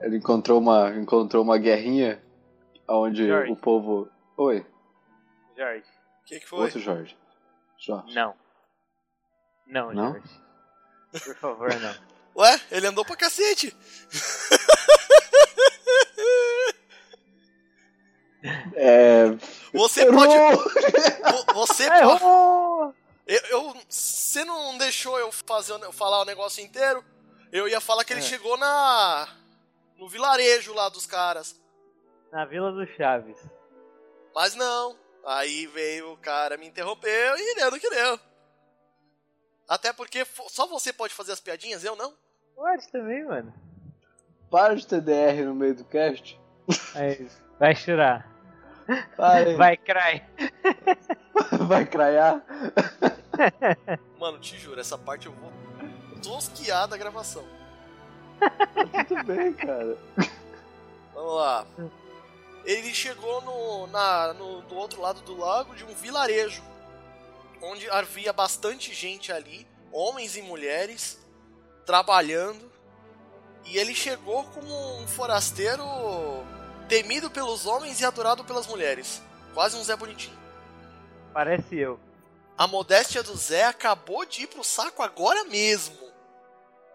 Ele 0.02 0.18
encontrou 0.18 0.60
uma, 0.60 0.90
encontrou 0.96 1.44
uma 1.44 1.58
guerrinha 1.58 2.22
onde 2.88 3.28
Jorge. 3.28 3.52
o 3.52 3.56
povo. 3.56 4.10
Oi, 4.38 4.66
Jorge. 5.58 5.84
O 6.22 6.26
que, 6.26 6.40
que 6.40 6.48
foi? 6.48 6.60
outro 6.60 6.80
Jorge. 6.80 7.18
Jorge. 7.78 8.14
Não. 8.14 8.36
Não, 9.66 9.94
Não? 9.94 10.14
Jorge. 10.14 10.42
Por 11.24 11.36
favor, 11.38 11.70
não. 11.80 11.96
Ué, 12.44 12.62
ele 12.70 12.88
andou 12.88 13.04
pra 13.04 13.16
cacete. 13.16 13.76
É. 18.76 19.17
Você 19.74 20.02
Errou! 20.02 20.18
pode. 20.20 20.34
vo- 21.46 21.54
Você 21.54 21.90
pode. 21.90 22.24
Eu, 23.28 23.42
eu- 23.50 23.76
você 23.90 24.44
não 24.46 24.78
deixou 24.78 25.20
eu 25.20 25.32
fazer 25.32 25.78
ne- 25.80 25.92
falar 25.92 26.22
o 26.22 26.26
negócio 26.26 26.64
inteiro? 26.64 27.04
Eu 27.52 27.68
ia 27.68 27.82
falar 27.82 28.04
que 28.06 28.14
ele 28.14 28.20
É. 28.22 28.24
chegou 28.24 28.58
na 28.58 29.28
no 29.98 30.08
vilarejo 30.08 30.74
lá 30.74 30.90
dos 30.90 31.06
caras, 31.08 31.60
Na 32.32 32.46
Vila 32.46 32.72
do 32.72 32.86
Chaves. 32.96 33.38
mas 34.36 34.54
não. 34.56 34.96
Aí 35.26 35.66
veio 35.68 36.14
o 36.14 36.18
cara 36.18 36.56
me 36.58 36.68
interrompeu 36.68 37.36
e 37.38 37.56
deu 37.56 37.72
no 37.72 37.80
que 37.80 37.90
deu. 37.90 38.20
Até 39.68 39.92
porque 39.92 40.26
só 40.48 40.66
você 40.68 40.94
pode 40.94 41.14
fazer 41.14 41.34
as 41.34 41.40
piadinhas, 41.42 41.84
eu 41.84 41.96
não. 41.96 42.14
Pode 42.56 42.88
também, 42.90 43.26
mano. 43.26 43.54
Para 44.50 44.76
de 44.76 44.88
TDR 44.88 45.44
no 45.44 45.54
meio 45.56 45.76
do 45.76 45.84
cast. 45.84 46.40
Aí, 46.96 47.28
vai 47.60 47.76
chorar. 47.76 48.32
Aí. 49.18 49.56
Vai 49.56 49.78
cry. 49.78 50.24
Vai 51.68 51.86
craiar. 51.86 52.42
Mano, 54.20 54.40
te 54.40 54.58
juro, 54.58 54.80
essa 54.80 54.98
parte 54.98 55.28
eu 55.28 55.34
vou 55.34 55.52
tosquiar 56.22 56.88
da 56.88 56.98
gravação. 56.98 57.46
Tudo 59.08 59.24
bem, 59.24 59.54
cara. 59.54 59.98
Vamos 61.14 61.36
lá. 61.36 61.68
Ele 62.66 62.94
chegou 62.94 63.42
no, 63.42 63.88
na, 63.88 64.34
no, 64.34 64.62
do 64.62 64.76
outro 64.76 65.02
lado 65.02 65.22
do 65.22 65.38
lago 65.38 65.76
de 65.76 65.84
um 65.84 65.94
vilarejo, 65.94 66.62
onde 67.62 67.90
havia 67.90 68.34
bastante 68.34 68.94
gente 68.94 69.32
ali, 69.32 69.68
homens 69.92 70.36
e 70.36 70.42
mulheres, 70.42 71.18
trabalhando. 71.86 72.72
E 73.66 73.78
ele 73.78 73.94
chegou 73.94 74.44
como 74.46 75.02
um 75.02 75.08
forasteiro 75.08 75.84
temido 76.88 77.30
pelos 77.30 77.66
homens 77.66 78.02
e 78.02 78.06
adorado 78.06 78.44
pelas 78.44 78.68
mulheres. 78.68 79.22
Quase 79.54 79.78
um 79.78 79.84
Zé 79.84 79.96
Bonitinho. 79.96 80.38
Parece 81.34 81.78
eu. 81.78 82.00
A 82.58 82.68
modéstia 82.68 83.22
do 83.22 83.36
Zé 83.36 83.66
acabou 83.66 84.26
de 84.26 84.44
ir 84.44 84.48
pro 84.48 84.64
saco 84.64 85.04
agora 85.04 85.44
mesmo. 85.44 85.96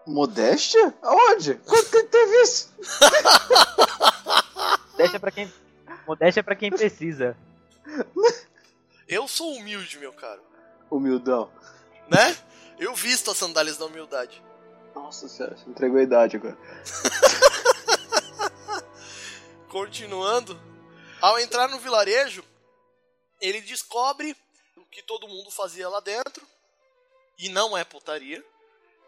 Modéstia? 0.05 0.93
Aonde? 1.01 1.55
Quando 1.65 1.89
que 1.89 2.03
teve 2.03 2.41
isso? 2.41 2.73
Modéstia 4.91 5.19
pra 5.19 5.31
quem. 5.31 5.53
Modéstia 6.05 6.43
pra 6.43 6.55
quem 6.55 6.69
precisa. 6.69 7.37
Eu 9.07 9.27
sou 9.27 9.55
humilde, 9.55 9.97
meu 9.97 10.11
caro. 10.11 10.41
Humildão. 10.91 11.49
Né? 12.09 12.35
Eu 12.77 12.93
visto 12.93 13.31
as 13.31 13.37
sandálias 13.37 13.77
da 13.77 13.85
humildade. 13.85 14.43
Nossa 14.93 15.27
senhora, 15.27 15.55
você 15.55 15.69
entregou 15.69 15.99
a 15.99 16.03
idade 16.03 16.35
agora. 16.35 16.57
Continuando, 19.73 20.55
ao 21.19 21.39
entrar 21.39 21.67
no 21.67 21.79
vilarejo, 21.79 22.45
ele 23.41 23.59
descobre 23.59 24.37
o 24.77 24.85
que 24.85 25.01
todo 25.01 25.27
mundo 25.27 25.49
fazia 25.49 25.89
lá 25.89 25.99
dentro, 25.99 26.47
e 27.39 27.49
não 27.49 27.75
é 27.75 27.83
putaria. 27.83 28.45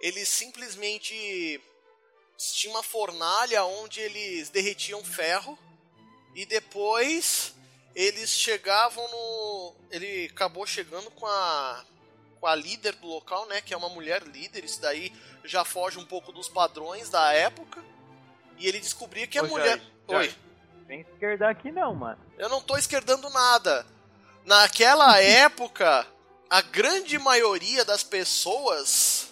Eles 0.02 0.28
simplesmente 0.28 1.62
tinha 2.36 2.74
uma 2.74 2.82
fornalha 2.82 3.64
onde 3.64 4.02
eles 4.02 4.50
derretiam 4.50 5.06
ferro 5.06 5.56
e 6.34 6.48
depois 6.48 7.54
eles 7.94 8.32
chegavam 8.32 9.08
no, 9.08 9.76
ele 9.92 10.26
acabou 10.32 10.66
chegando 10.66 11.12
com 11.12 11.28
a 11.28 11.86
com 12.40 12.48
a 12.48 12.56
líder 12.56 12.96
do 12.96 13.06
local, 13.06 13.46
né, 13.46 13.62
que 13.62 13.72
é 13.72 13.78
uma 13.78 13.90
mulher 13.90 14.24
líder, 14.24 14.66
isso 14.66 14.82
daí 14.82 15.14
já 15.44 15.64
foge 15.64 16.00
um 16.00 16.06
pouco 16.06 16.32
dos 16.32 16.50
padrões 16.50 17.08
da 17.12 17.32
época. 17.34 17.86
E 18.58 18.68
ele 18.68 18.80
descobria 18.80 19.28
que 19.28 19.38
a 19.38 19.44
Ô, 19.44 19.48
mulher, 19.48 19.78
Jorge, 19.78 19.92
oi, 20.08 20.16
Jorge. 20.16 20.45
Vem 20.88 21.02
esquerdar 21.02 21.50
aqui 21.50 21.72
não, 21.72 21.96
mano. 21.96 22.20
eu 22.38 22.48
não 22.50 22.62
tô 22.62 22.78
esquerdando 22.78 23.30
nada. 23.30 23.86
Naquela 24.46 25.20
época, 25.22 26.06
a 26.50 26.62
grande 26.62 27.18
maioria 27.18 27.84
das 27.84 28.04
pessoas 28.04 29.30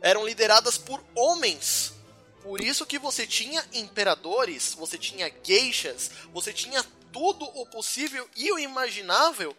eram 0.00 0.26
lideradas 0.26 0.76
por 0.76 1.02
homens. 1.14 1.94
Por 2.42 2.60
isso 2.60 2.84
que 2.84 2.98
você 2.98 3.26
tinha 3.26 3.64
imperadores, 3.72 4.74
você 4.74 4.98
tinha 4.98 5.32
geishas, 5.42 6.10
você 6.32 6.52
tinha 6.52 6.84
tudo 7.12 7.44
o 7.44 7.64
possível 7.66 8.28
e 8.36 8.50
o 8.52 8.58
imaginável. 8.58 9.56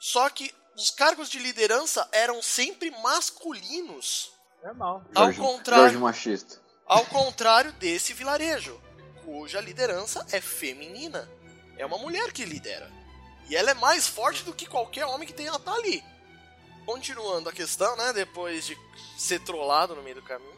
Só 0.00 0.28
que 0.28 0.52
os 0.76 0.90
cargos 0.90 1.28
de 1.30 1.38
liderança 1.38 2.06
eram 2.10 2.42
sempre 2.42 2.90
masculinos. 3.00 4.32
Normal. 4.62 5.04
Ao 5.14 5.24
Jorge- 5.26 5.40
contrário. 5.40 5.82
Jorge 5.84 5.98
machista. 5.98 6.60
Ao 6.86 7.04
contrário 7.06 7.72
desse 7.74 8.12
vilarejo, 8.12 8.78
cuja 9.24 9.60
liderança 9.60 10.26
é 10.32 10.40
feminina. 10.40 11.28
É 11.76 11.84
uma 11.84 11.98
mulher 11.98 12.32
que 12.32 12.44
lidera. 12.44 12.90
E 13.48 13.56
ela 13.56 13.70
é 13.70 13.74
mais 13.74 14.06
forte 14.06 14.44
do 14.44 14.52
que 14.52 14.66
qualquer 14.66 15.04
homem 15.06 15.26
que 15.26 15.34
tenha 15.34 15.58
tá 15.58 15.74
ali. 15.74 16.02
Continuando 16.86 17.48
a 17.48 17.52
questão, 17.52 17.96
né? 17.96 18.12
Depois 18.12 18.66
de 18.66 18.76
ser 19.18 19.40
trollado 19.40 19.94
no 19.94 20.02
meio 20.02 20.16
do 20.16 20.22
caminho. 20.22 20.54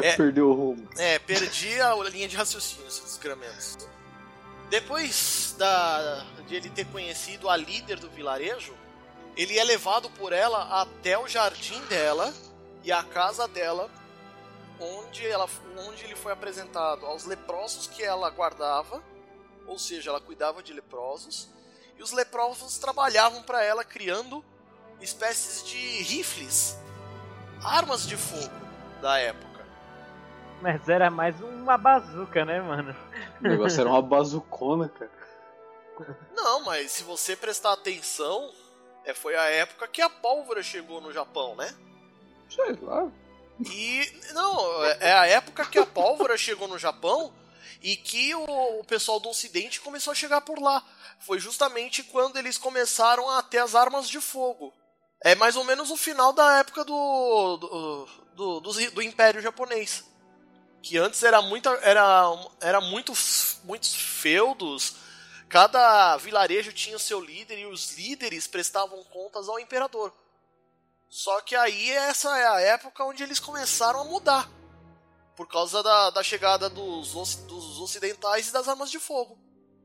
É. 0.00 0.16
Perdeu 0.16 0.50
o 0.50 0.54
rumo. 0.54 0.88
É, 0.96 1.18
perdi 1.18 1.80
a 1.80 1.94
linha 1.94 2.28
de 2.28 2.36
raciocínio, 2.36 2.86
esses 2.86 3.02
desgramentos. 3.02 3.78
Depois 4.68 5.54
da, 5.58 6.26
de 6.46 6.56
ele 6.56 6.68
ter 6.70 6.86
conhecido 6.86 7.48
a 7.48 7.56
líder 7.56 7.98
do 7.98 8.10
vilarejo, 8.10 8.74
ele 9.36 9.58
é 9.58 9.64
levado 9.64 10.10
por 10.10 10.32
ela 10.32 10.80
até 10.80 11.16
o 11.18 11.28
jardim 11.28 11.80
dela 11.86 12.32
e 12.82 12.90
a 12.90 13.02
casa 13.02 13.46
dela, 13.46 13.90
onde, 14.80 15.26
ela, 15.26 15.48
onde 15.88 16.04
ele 16.04 16.16
foi 16.16 16.32
apresentado 16.32 17.06
aos 17.06 17.24
leprosos 17.24 17.86
que 17.86 18.02
ela 18.02 18.28
guardava 18.30 19.02
ou 19.66 19.78
seja, 19.78 20.10
ela 20.10 20.20
cuidava 20.20 20.62
de 20.62 20.72
leprosos, 20.72 21.48
e 21.98 22.02
os 22.02 22.12
leprosos 22.12 22.78
trabalhavam 22.78 23.42
para 23.42 23.62
ela 23.62 23.84
criando 23.84 24.44
espécies 25.00 25.64
de 25.64 25.76
rifles, 26.02 26.78
armas 27.62 28.06
de 28.06 28.16
fogo 28.16 28.54
da 29.00 29.18
época. 29.18 29.66
Mas 30.62 30.88
era 30.88 31.10
mais 31.10 31.38
uma 31.40 31.76
bazuca, 31.76 32.44
né, 32.44 32.60
mano? 32.60 32.94
O 33.40 33.42
negócio 33.42 33.80
era 33.80 33.90
uma 33.90 34.00
bazucona, 34.00 34.88
cara. 34.88 35.10
Não, 36.34 36.64
mas 36.64 36.90
se 36.90 37.04
você 37.04 37.34
prestar 37.34 37.72
atenção, 37.72 38.52
é, 39.04 39.14
foi 39.14 39.34
a 39.36 39.44
época 39.44 39.88
que 39.88 40.00
a 40.00 40.10
pólvora 40.10 40.62
chegou 40.62 41.00
no 41.00 41.12
Japão, 41.12 41.56
né? 41.56 41.74
Sei 42.48 42.72
lá. 42.82 43.10
E. 43.64 44.12
Não, 44.32 44.84
é- 44.84 44.98
é 45.00 45.12
a 45.12 45.26
época 45.26 45.64
que 45.66 45.78
a 45.78 45.86
pólvora 45.86 46.36
chegou 46.38 46.68
no 46.68 46.78
Japão 46.78 47.32
e 47.82 47.96
que 47.96 48.34
o, 48.34 48.80
o 48.80 48.84
pessoal 48.84 49.20
do 49.20 49.28
Ocidente 49.28 49.80
começou 49.80 50.10
a 50.10 50.14
chegar 50.14 50.40
por 50.40 50.60
lá. 50.60 50.84
Foi 51.20 51.38
justamente 51.38 52.02
quando 52.02 52.36
eles 52.38 52.58
começaram 52.58 53.30
a 53.30 53.42
ter 53.42 53.58
as 53.58 53.74
armas 53.74 54.08
de 54.08 54.20
fogo. 54.20 54.72
É 55.22 55.34
mais 55.34 55.56
ou 55.56 55.64
menos 55.64 55.90
o 55.90 55.96
final 55.96 56.32
da 56.32 56.58
época 56.58 56.84
do. 56.84 57.56
do, 57.56 58.06
do, 58.34 58.60
do, 58.60 58.90
do 58.90 59.02
Império 59.02 59.40
Japonês. 59.40 60.04
Que 60.82 60.98
antes 60.98 61.22
era 61.22 61.40
muita. 61.40 61.70
Era, 61.82 62.32
era 62.60 62.80
muito, 62.80 63.12
muitos 63.64 63.94
feudos. 63.94 64.96
Cada 65.48 66.16
vilarejo 66.16 66.72
tinha 66.72 66.98
seu 66.98 67.20
líder 67.20 67.58
e 67.60 67.66
os 67.66 67.96
líderes 67.96 68.46
prestavam 68.46 69.02
contas 69.04 69.48
ao 69.48 69.58
imperador. 69.58 70.12
Só 71.08 71.40
que 71.40 71.54
aí 71.54 71.90
essa 71.90 72.36
é 72.38 72.46
a 72.46 72.60
época 72.60 73.04
onde 73.04 73.22
eles 73.22 73.38
começaram 73.40 74.00
a 74.00 74.04
mudar. 74.04 74.50
Por 75.36 75.46
causa 75.48 75.82
da, 75.82 76.10
da 76.10 76.22
chegada 76.22 76.68
dos, 76.68 77.12
dos 77.46 77.80
ocidentais 77.80 78.48
e 78.48 78.52
das 78.52 78.68
armas 78.68 78.90
de 78.90 78.98
fogo. 78.98 79.38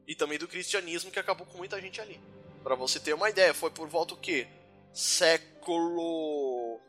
E 0.08 0.16
também 0.16 0.40
do 0.40 0.48
cristianismo 0.48 1.12
que 1.12 1.20
acabou 1.20 1.46
com 1.46 1.58
muita 1.58 1.80
gente 1.80 2.00
ali. 2.02 2.20
Pra 2.64 2.76
você 2.76 3.00
ter 3.00 3.14
uma 3.14 3.30
ideia, 3.30 3.54
foi 3.54 3.70
por 3.70 3.88
volta 3.88 4.14
o 4.14 4.18
quê? 4.18 4.48
Século 4.94 6.80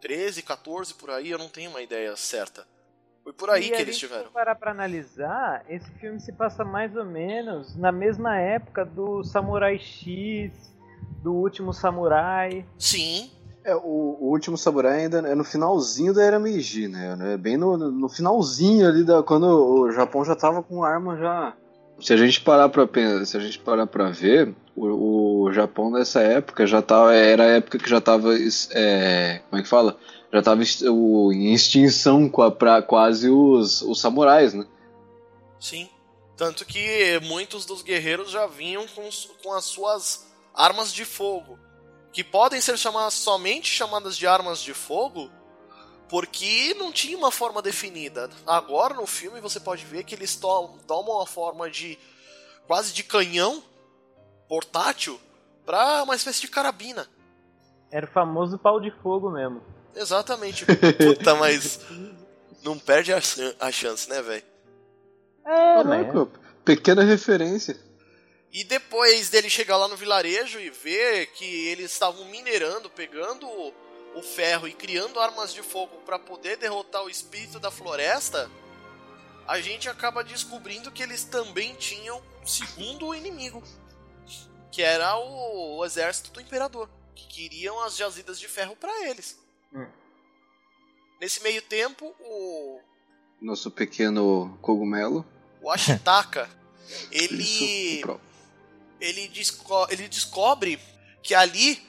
13, 0.00 0.42
14 0.42 0.94
por 0.94 1.10
aí, 1.10 1.30
eu 1.30 1.38
não 1.38 1.48
tenho 1.48 1.70
uma 1.70 1.82
ideia 1.82 2.16
certa. 2.16 2.66
Foi 3.22 3.32
por 3.32 3.50
aí 3.50 3.66
E 3.66 3.70
que 3.70 3.76
eles 3.82 3.98
tiveram. 3.98 4.24
for 4.24 4.32
parar 4.32 4.54
pra 4.54 4.70
analisar, 4.70 5.64
esse 5.68 5.90
filme 5.98 6.18
se 6.20 6.32
passa 6.32 6.64
mais 6.64 6.96
ou 6.96 7.04
menos 7.04 7.76
na 7.76 7.92
mesma 7.92 8.38
época 8.38 8.84
do 8.84 9.22
Samurai 9.24 9.78
X, 9.78 10.52
do 11.22 11.34
Último 11.34 11.72
Samurai. 11.72 12.66
Sim, 12.78 13.30
É, 13.64 13.74
o, 13.76 14.16
o 14.20 14.30
último 14.30 14.56
samurai 14.56 15.02
ainda 15.02 15.18
é 15.18 15.34
no 15.34 15.44
finalzinho 15.44 16.14
da 16.14 16.22
era 16.22 16.38
Meiji, 16.38 16.88
né? 16.88 17.16
É 17.32 17.36
bem 17.36 17.56
no, 17.56 17.76
no 17.76 18.08
finalzinho 18.08 18.88
ali 18.88 19.04
da 19.04 19.22
quando 19.22 19.44
o 19.46 19.92
Japão 19.92 20.24
já 20.24 20.34
tava 20.34 20.62
com 20.62 20.82
arma 20.82 21.16
já. 21.18 21.54
Se 22.00 22.14
a 22.14 22.16
gente 22.16 22.40
parar 22.40 22.70
para 22.70 22.88
se 23.26 23.36
a 23.36 23.40
gente 23.40 23.58
parar 23.58 23.86
para 23.86 24.08
ver, 24.10 24.54
o, 24.74 25.42
o 25.44 25.52
Japão 25.52 25.90
nessa 25.90 26.20
época 26.22 26.66
já 26.66 26.80
tava 26.80 27.14
era 27.14 27.42
a 27.42 27.46
época 27.48 27.78
que 27.78 27.90
já 27.90 28.00
tava 28.00 28.30
é, 28.70 29.42
como 29.50 29.60
é 29.60 29.62
que 29.62 29.68
fala? 29.68 29.98
Já 30.32 30.40
tava 30.40 30.62
o- 30.90 31.30
em 31.32 31.52
extinção 31.52 32.28
com 32.30 32.40
a, 32.40 32.50
pra, 32.50 32.80
quase 32.80 33.28
os, 33.28 33.82
os 33.82 34.00
samurais, 34.00 34.54
né? 34.54 34.64
sim. 35.58 35.88
Tanto 36.36 36.64
que 36.64 37.20
muitos 37.24 37.66
dos 37.66 37.82
guerreiros 37.82 38.30
já 38.30 38.46
vinham 38.46 38.86
com, 38.94 39.06
com 39.42 39.52
as 39.52 39.66
suas 39.66 40.26
armas 40.54 40.90
de 40.90 41.04
fogo. 41.04 41.58
Que 42.12 42.24
podem 42.24 42.60
ser 42.60 42.76
chamadas 42.76 43.14
somente 43.14 43.68
chamadas 43.68 44.16
de 44.16 44.26
armas 44.26 44.60
de 44.60 44.74
fogo, 44.74 45.30
porque 46.08 46.74
não 46.74 46.90
tinha 46.90 47.16
uma 47.16 47.30
forma 47.30 47.62
definida. 47.62 48.28
Agora 48.46 48.94
no 48.94 49.06
filme 49.06 49.40
você 49.40 49.60
pode 49.60 49.84
ver 49.84 50.02
que 50.04 50.14
eles 50.14 50.34
to- 50.36 50.76
tomam 50.86 51.20
a 51.20 51.26
forma 51.26 51.70
de 51.70 51.96
quase 52.66 52.92
de 52.92 53.04
canhão 53.04 53.62
portátil 54.48 55.20
para 55.64 56.02
uma 56.02 56.16
espécie 56.16 56.40
de 56.40 56.48
carabina. 56.48 57.06
Era 57.92 58.06
o 58.06 58.10
famoso 58.10 58.58
pau 58.58 58.80
de 58.80 58.90
fogo 59.02 59.30
mesmo. 59.30 59.62
Exatamente. 59.94 60.64
Puta, 60.98 61.34
mas 61.36 61.80
não 62.62 62.76
perde 62.78 63.12
a, 63.12 63.20
chan- 63.20 63.54
a 63.60 63.70
chance, 63.70 64.08
né, 64.08 64.20
velho? 64.22 64.42
É, 65.46 65.84
né? 65.84 66.04
Caraca, 66.04 66.28
pequena 66.64 67.02
referência. 67.04 67.78
E 68.52 68.64
depois 68.64 69.30
dele 69.30 69.48
chegar 69.48 69.76
lá 69.76 69.86
no 69.86 69.96
vilarejo 69.96 70.58
e 70.58 70.70
ver 70.70 71.26
que 71.28 71.44
eles 71.68 71.92
estavam 71.92 72.24
minerando, 72.26 72.90
pegando 72.90 73.46
o, 73.48 74.22
ferro 74.22 74.66
e 74.66 74.72
criando 74.72 75.20
armas 75.20 75.54
de 75.54 75.62
fogo 75.62 75.98
para 76.04 76.18
poder 76.18 76.56
derrotar 76.56 77.02
o 77.02 77.08
espírito 77.08 77.58
da 77.60 77.70
floresta, 77.70 78.50
a 79.46 79.60
gente 79.60 79.88
acaba 79.88 80.22
descobrindo 80.22 80.90
que 80.90 81.02
eles 81.02 81.24
também 81.24 81.74
tinham 81.76 82.20
um 82.42 82.46
segundo 82.46 83.14
inimigo, 83.14 83.62
que 84.70 84.82
era 84.82 85.16
o, 85.16 85.78
o 85.78 85.84
exército 85.84 86.32
do 86.32 86.40
imperador, 86.40 86.90
que 87.14 87.26
queriam 87.28 87.80
as 87.82 87.96
jazidas 87.96 88.38
de 88.38 88.48
ferro 88.48 88.76
para 88.76 89.08
eles. 89.08 89.38
Hum. 89.72 89.86
Nesse 91.20 91.42
meio 91.42 91.62
tempo, 91.62 92.14
o, 92.20 92.80
Nosso 93.40 93.70
pequeno 93.70 94.58
cogumelo. 94.60 95.24
o 95.62 95.70
Ashitaka, 95.70 96.50
Isso, 96.88 97.08
ele 97.12 98.00
pronto. 98.02 98.29
Ele, 99.00 99.28
desco- 99.28 99.86
ele 99.90 100.08
descobre 100.08 100.78
que 101.22 101.34
ali 101.34 101.82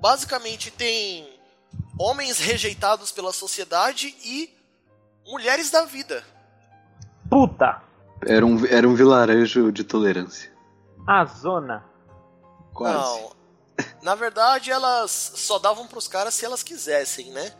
basicamente 0.00 0.70
tem 0.70 1.28
homens 1.98 2.38
rejeitados 2.38 3.10
pela 3.10 3.32
sociedade 3.32 4.14
e 4.24 4.54
mulheres 5.26 5.70
da 5.70 5.84
vida. 5.84 6.22
Puta! 7.28 7.82
Era 8.26 8.44
um, 8.44 8.64
era 8.66 8.88
um 8.88 8.94
vilarejo 8.94 9.70
de 9.70 9.84
tolerância. 9.84 10.50
A 11.06 11.24
zona. 11.24 11.84
Quase. 12.74 12.94
Não. 13.20 13.32
Na 14.02 14.14
verdade, 14.14 14.70
elas 14.70 15.10
só 15.36 15.58
davam 15.58 15.86
pros 15.86 16.08
caras 16.08 16.34
se 16.34 16.44
elas 16.44 16.62
quisessem, 16.62 17.30
né? 17.30 17.52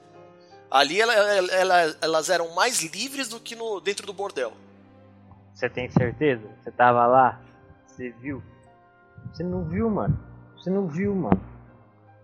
Ali 0.70 1.00
ela- 1.00 1.14
ela- 1.14 1.52
ela- 1.52 1.96
elas 2.00 2.28
eram 2.28 2.54
mais 2.54 2.82
livres 2.82 3.28
do 3.28 3.38
que 3.40 3.54
no, 3.54 3.80
dentro 3.80 4.04
do 4.06 4.12
bordel. 4.12 4.52
Você 5.54 5.68
tem 5.68 5.90
certeza? 5.90 6.42
Você 6.62 6.70
tava 6.72 7.06
lá? 7.06 7.40
Você 7.86 8.10
viu? 8.10 8.42
Você 9.32 9.42
não 9.42 9.64
viu, 9.64 9.90
mano. 9.90 10.18
Você 10.56 10.70
não 10.70 10.86
viu, 10.88 11.14
mano. 11.14 11.40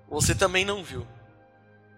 Você 0.09 0.35
também 0.35 0.64
não 0.64 0.83
viu. 0.83 1.07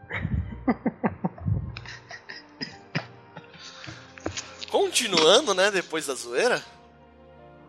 Continuando, 4.71 5.55
né, 5.55 5.71
depois 5.71 6.07
da 6.07 6.15
zoeira, 6.15 6.63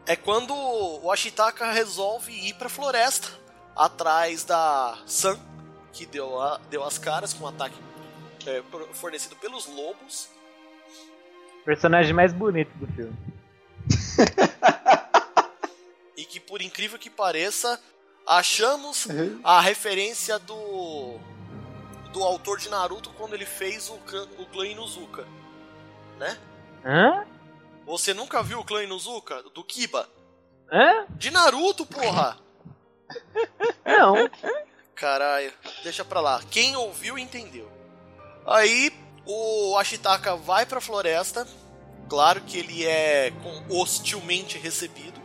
é 0.06 0.16
quando 0.16 0.54
o 0.54 1.12
Ashitaka 1.12 1.72
resolve 1.72 2.32
ir 2.32 2.54
pra 2.56 2.70
floresta 2.70 3.28
atrás 3.76 4.44
da 4.44 4.98
Sun, 5.06 5.38
que 5.94 6.06
deu, 6.06 6.42
a- 6.42 6.60
deu 6.70 6.84
as 6.84 6.98
caras 6.98 7.34
com 7.34 7.46
um 7.46 7.48
ataque 7.48 7.76
é, 8.46 8.64
fornecido 8.94 9.36
pelos 9.36 9.68
lobos. 9.68 10.30
Personagem 11.66 12.14
mais 12.14 12.34
bonito 12.34 12.72
do 12.78 12.88
filme. 12.88 13.16
E 16.18 16.26
que, 16.26 16.40
por 16.40 16.62
incrível 16.62 16.98
que 17.00 17.10
pareça, 17.10 17.80
achamos 18.26 19.06
Uhum. 19.06 19.40
a 19.44 19.62
referência 19.62 20.38
do 20.40 21.20
do 22.12 22.24
autor 22.24 22.58
de 22.58 22.68
Naruto 22.70 23.12
quando 23.12 23.34
ele 23.36 23.46
fez 23.46 23.90
o, 23.90 23.98
clã- 24.00 24.28
o 24.40 24.46
clã 24.48 24.66
Inuzuka, 24.66 25.28
né? 26.18 26.36
Hã? 26.84 27.28
Você 27.86 28.14
nunca 28.14 28.42
viu 28.42 28.60
o 28.60 28.64
clã 28.66 28.82
Inuzuka? 28.84 29.44
Do 29.54 29.64
Kiba? 29.64 30.10
Hã? 30.72 31.06
De 31.12 31.30
Naruto, 31.30 31.86
porra! 31.86 32.40
Não. 33.86 34.16
Caralho, 34.96 35.54
deixa 35.84 36.04
pra 36.04 36.20
lá. 36.22 36.42
Quem 36.50 36.76
ouviu, 36.76 37.18
entendeu. 37.20 37.72
Aí, 38.48 38.92
o 39.26 39.78
Ashitaka 39.78 40.36
vai 40.36 40.66
pra 40.66 40.82
floresta. 40.82 41.48
Claro 42.10 42.42
que 42.42 42.58
ele 42.58 42.86
é 42.86 43.32
hostilmente 43.70 44.58
recebido. 44.58 45.22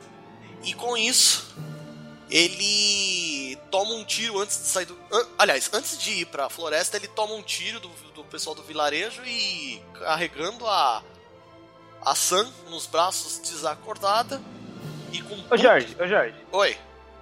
E 0.65 0.75
com 0.75 0.97
isso, 0.97 1.55
ele 2.31 3.57
toma 3.71 3.95
um 3.95 4.05
tiro 4.05 4.39
antes 4.41 4.59
de 4.59 4.67
sair 4.69 4.87
do. 4.87 4.97
an- 5.13 5.27
aliás, 5.39 5.71
antes 5.73 5.99
de 5.99 6.11
ir 6.21 6.27
pra 6.27 6.49
floresta, 6.49 6.97
ele 6.97 7.09
toma 7.09 7.35
um 7.35 7.43
tiro 7.43 7.81
do, 7.81 7.89
do 8.15 8.25
pessoal 8.25 8.55
do 8.55 8.63
vilarejo 8.63 9.23
e 9.25 9.83
carregando 9.99 10.67
a. 10.67 11.03
a 12.05 12.15
Sam 12.15 12.49
nos 12.71 12.87
braços 12.87 13.39
desacordada. 13.39 14.41
E 15.13 15.21
com. 15.23 15.35
Ô 15.53 15.57
Jorge, 15.57 15.97
ô 16.01 16.07
Jorge. 16.07 16.35
Oi. 16.53 16.77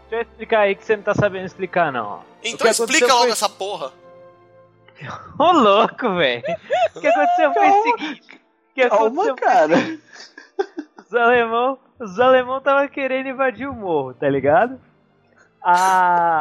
Deixa 0.09 0.25
eu 0.25 0.29
explicar 0.31 0.61
aí 0.61 0.75
que 0.75 0.85
você 0.85 0.97
não 0.97 1.03
tá 1.05 1.15
sabendo 1.15 1.47
explicar, 1.47 1.93
não. 1.93 2.25
Então 2.43 2.69
explica 2.71 3.07
logo 3.07 3.23
foi- 3.23 3.31
essa 3.31 3.49
porra. 3.49 3.93
Ô 5.39 5.53
louco, 5.53 6.15
velho. 6.17 6.43
O 6.95 7.01
que 7.01 7.07
aconteceu 7.07 7.53
foi 7.55 7.69
o 7.71 7.83
seguinte. 7.85 8.23
O 8.71 8.75
que 8.75 8.89
Calma, 8.89 9.07
aconteceu 9.07 9.37
cara. 9.37 9.99
Os 11.11 11.15
alemão, 11.17 11.77
os 11.99 12.21
alemão 12.21 12.61
tava 12.61 12.87
querendo 12.87 13.29
invadir 13.31 13.69
o 13.69 13.75
morro, 13.75 14.15
tá 14.15 14.29
ligado? 14.29 14.81
A, 15.61 16.41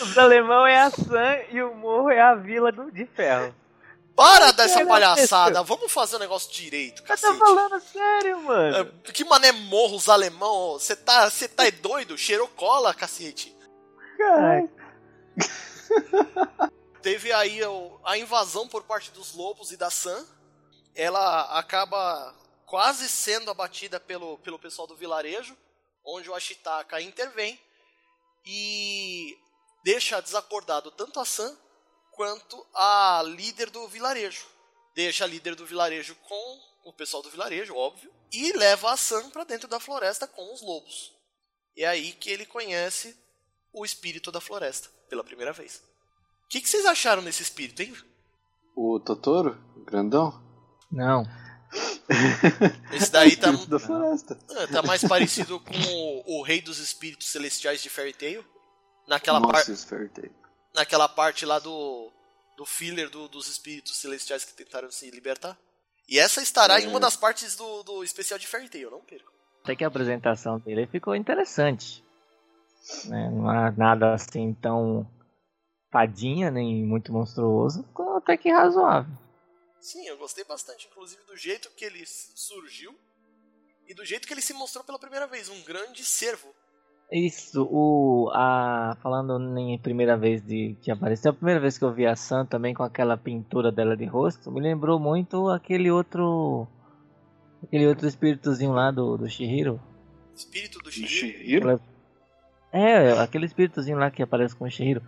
os 0.00 0.14
alemão 0.16 0.64
é 0.64 0.78
a 0.82 0.88
Sam 0.88 1.36
e 1.50 1.60
o 1.60 1.74
morro 1.74 2.10
é 2.10 2.20
a 2.20 2.36
vila 2.36 2.70
do, 2.70 2.92
de 2.92 3.04
ferro. 3.06 3.52
Para 4.14 4.52
dessa 4.52 4.86
palhaçada, 4.86 5.64
vamos 5.64 5.90
fazer 5.90 6.14
o 6.14 6.18
negócio 6.20 6.52
direito, 6.52 7.02
Eu 7.02 7.06
cacete. 7.06 7.32
tô 7.32 7.38
falando 7.44 7.80
sério, 7.80 8.40
mano. 8.42 8.76
É, 8.76 9.10
Que 9.12 9.24
mané 9.24 9.50
morro 9.50 9.96
os 9.96 10.08
alemão, 10.08 10.74
você 10.74 10.94
tá, 10.94 11.28
você 11.28 11.48
tá 11.48 11.64
doido? 11.82 12.16
Cheirou 12.16 12.46
cola, 12.46 12.94
cacete. 12.94 13.52
Caralho. 14.16 14.70
Teve 17.02 17.32
aí 17.32 17.58
a 18.04 18.16
invasão 18.16 18.68
por 18.68 18.84
parte 18.84 19.10
dos 19.10 19.34
lobos 19.34 19.72
e 19.72 19.76
da 19.76 19.90
Sam. 19.90 20.24
Ela 20.94 21.58
acaba 21.58 22.32
quase 22.72 23.06
sendo 23.06 23.50
abatida 23.50 24.00
pelo, 24.00 24.38
pelo 24.38 24.58
pessoal 24.58 24.88
do 24.88 24.96
vilarejo, 24.96 25.54
onde 26.02 26.30
o 26.30 26.34
Ashitaka 26.34 27.02
intervém 27.02 27.60
e 28.46 29.36
deixa 29.84 30.22
desacordado 30.22 30.90
tanto 30.90 31.20
a 31.20 31.24
Sam 31.26 31.54
quanto 32.12 32.66
a 32.74 33.22
líder 33.26 33.68
do 33.68 33.86
vilarejo. 33.88 34.46
Deixa 34.94 35.24
a 35.24 35.26
líder 35.26 35.54
do 35.54 35.66
vilarejo 35.66 36.14
com 36.26 36.60
o 36.86 36.94
pessoal 36.94 37.22
do 37.22 37.28
vilarejo, 37.28 37.76
óbvio, 37.76 38.10
e 38.32 38.54
leva 38.54 38.90
a 38.90 38.96
Sam 38.96 39.28
para 39.28 39.44
dentro 39.44 39.68
da 39.68 39.78
floresta 39.78 40.26
com 40.26 40.54
os 40.54 40.62
lobos. 40.62 41.14
É 41.76 41.84
aí 41.84 42.14
que 42.14 42.30
ele 42.30 42.46
conhece 42.46 43.14
o 43.70 43.84
espírito 43.84 44.32
da 44.32 44.40
floresta 44.40 44.88
pela 45.10 45.22
primeira 45.22 45.52
vez. 45.52 45.84
O 46.46 46.48
que, 46.48 46.58
que 46.58 46.68
vocês 46.70 46.86
acharam 46.86 47.22
desse 47.22 47.42
espírito, 47.42 47.82
hein? 47.82 47.94
O 48.74 48.98
Totoro? 48.98 49.62
O 49.76 49.84
grandão? 49.84 50.42
Não. 50.90 51.26
Esse 52.92 53.10
daí 53.10 53.36
tá, 53.36 53.50
da 53.52 53.78
floresta. 53.78 54.38
ah, 54.50 54.66
tá 54.66 54.82
mais 54.82 55.02
parecido 55.04 55.58
com 55.60 55.72
o, 55.72 56.38
o 56.38 56.42
Rei 56.42 56.60
dos 56.60 56.78
Espíritos 56.78 57.28
Celestiais 57.28 57.82
de 57.82 57.88
Fairy 57.90 58.12
Tail. 58.12 58.44
Naquela, 59.08 59.40
par, 59.40 59.52
Nossa, 59.52 59.72
esse 59.72 59.86
Fairy 59.86 60.08
Tail. 60.08 60.30
naquela 60.74 61.08
parte 61.08 61.44
lá 61.44 61.58
do, 61.58 62.10
do 62.56 62.64
filler 62.64 63.10
do- 63.10 63.28
dos 63.28 63.48
espíritos 63.48 63.96
celestiais 63.96 64.44
que 64.44 64.52
tentaram 64.54 64.90
se 64.90 65.10
libertar. 65.10 65.58
E 66.08 66.18
essa 66.18 66.40
estará 66.42 66.80
em 66.80 66.86
uma 66.86 67.00
das 67.00 67.16
partes 67.16 67.56
do, 67.56 67.82
do 67.82 68.04
especial 68.04 68.38
de 68.38 68.46
Fairy 68.46 68.68
Tail, 68.68 68.90
não 68.90 69.00
perco. 69.00 69.32
Até 69.62 69.74
que 69.76 69.84
a 69.84 69.88
apresentação 69.88 70.58
dele 70.58 70.86
ficou 70.86 71.14
interessante. 71.16 72.02
Né? 73.06 73.30
Não 73.30 73.48
há 73.48 73.70
nada 73.72 74.14
assim 74.14 74.52
tão 74.54 75.08
fadinha, 75.90 76.50
nem 76.50 76.84
muito 76.84 77.12
monstruoso. 77.12 77.82
Ficou 77.84 78.16
até 78.16 78.36
que 78.36 78.50
razoável. 78.50 79.12
Sim, 79.82 80.06
eu 80.06 80.16
gostei 80.16 80.44
bastante, 80.44 80.86
inclusive 80.86 81.20
do 81.24 81.36
jeito 81.36 81.68
que 81.76 81.84
ele 81.84 82.04
surgiu 82.06 82.96
e 83.88 83.92
do 83.92 84.04
jeito 84.04 84.28
que 84.28 84.32
ele 84.32 84.40
se 84.40 84.54
mostrou 84.54 84.84
pela 84.84 84.96
primeira 84.96 85.26
vez, 85.26 85.48
um 85.48 85.60
grande 85.64 86.04
servo. 86.04 86.54
Isso, 87.10 87.68
o. 87.68 88.30
A, 88.32 88.96
falando 89.02 89.58
em 89.58 89.76
primeira 89.80 90.16
vez 90.16 90.40
de 90.40 90.76
que 90.80 90.90
apareceu, 90.90 91.32
a 91.32 91.34
primeira 91.34 91.58
vez 91.58 91.76
que 91.76 91.84
eu 91.84 91.92
vi 91.92 92.06
a 92.06 92.14
Sam 92.14 92.46
também 92.46 92.72
com 92.72 92.84
aquela 92.84 93.16
pintura 93.16 93.72
dela 93.72 93.96
de 93.96 94.04
rosto, 94.06 94.52
me 94.52 94.60
lembrou 94.60 95.00
muito 95.00 95.48
aquele 95.50 95.90
outro. 95.90 96.68
Aquele 97.64 97.88
outro 97.88 98.06
espíritozinho 98.06 98.72
lá 98.72 98.92
do, 98.92 99.18
do 99.18 99.28
Shihiro. 99.28 99.80
Espírito 100.32 100.78
do 100.78 100.92
Shihiro. 100.92 101.08
Shihiro? 101.08 101.80
É, 102.72 103.18
aquele 103.20 103.46
espíritozinho 103.46 103.98
lá 103.98 104.12
que 104.12 104.22
aparece 104.22 104.54
com 104.54 104.64
o 104.64 104.70
Shihiro. 104.70 105.02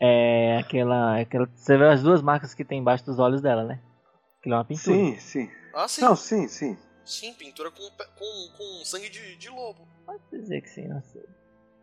É 0.00 0.58
aquela, 0.58 1.20
aquela. 1.20 1.48
Você 1.54 1.78
vê 1.78 1.86
as 1.86 2.02
duas 2.02 2.20
marcas 2.20 2.54
que 2.54 2.64
tem 2.64 2.80
embaixo 2.80 3.06
dos 3.06 3.20
olhos 3.20 3.40
dela, 3.40 3.64
né? 3.64 3.80
Aquilo 4.40 4.54
é 4.54 4.58
uma 4.58 4.64
pintura. 4.64 4.96
Sim, 4.96 5.18
sim. 5.18 5.50
Ah, 5.74 5.86
sim. 5.86 6.00
Não, 6.00 6.16
sim, 6.16 6.48
sim. 6.48 6.78
Sim, 7.04 7.34
pintura 7.34 7.70
com, 7.70 7.82
com, 7.90 8.48
com 8.56 8.84
sangue 8.84 9.10
de, 9.10 9.36
de 9.36 9.48
lobo. 9.50 9.86
Pode 10.06 10.22
dizer 10.32 10.62
que 10.62 10.68
sim, 10.68 10.88
não 10.88 11.02
sei. 11.02 11.22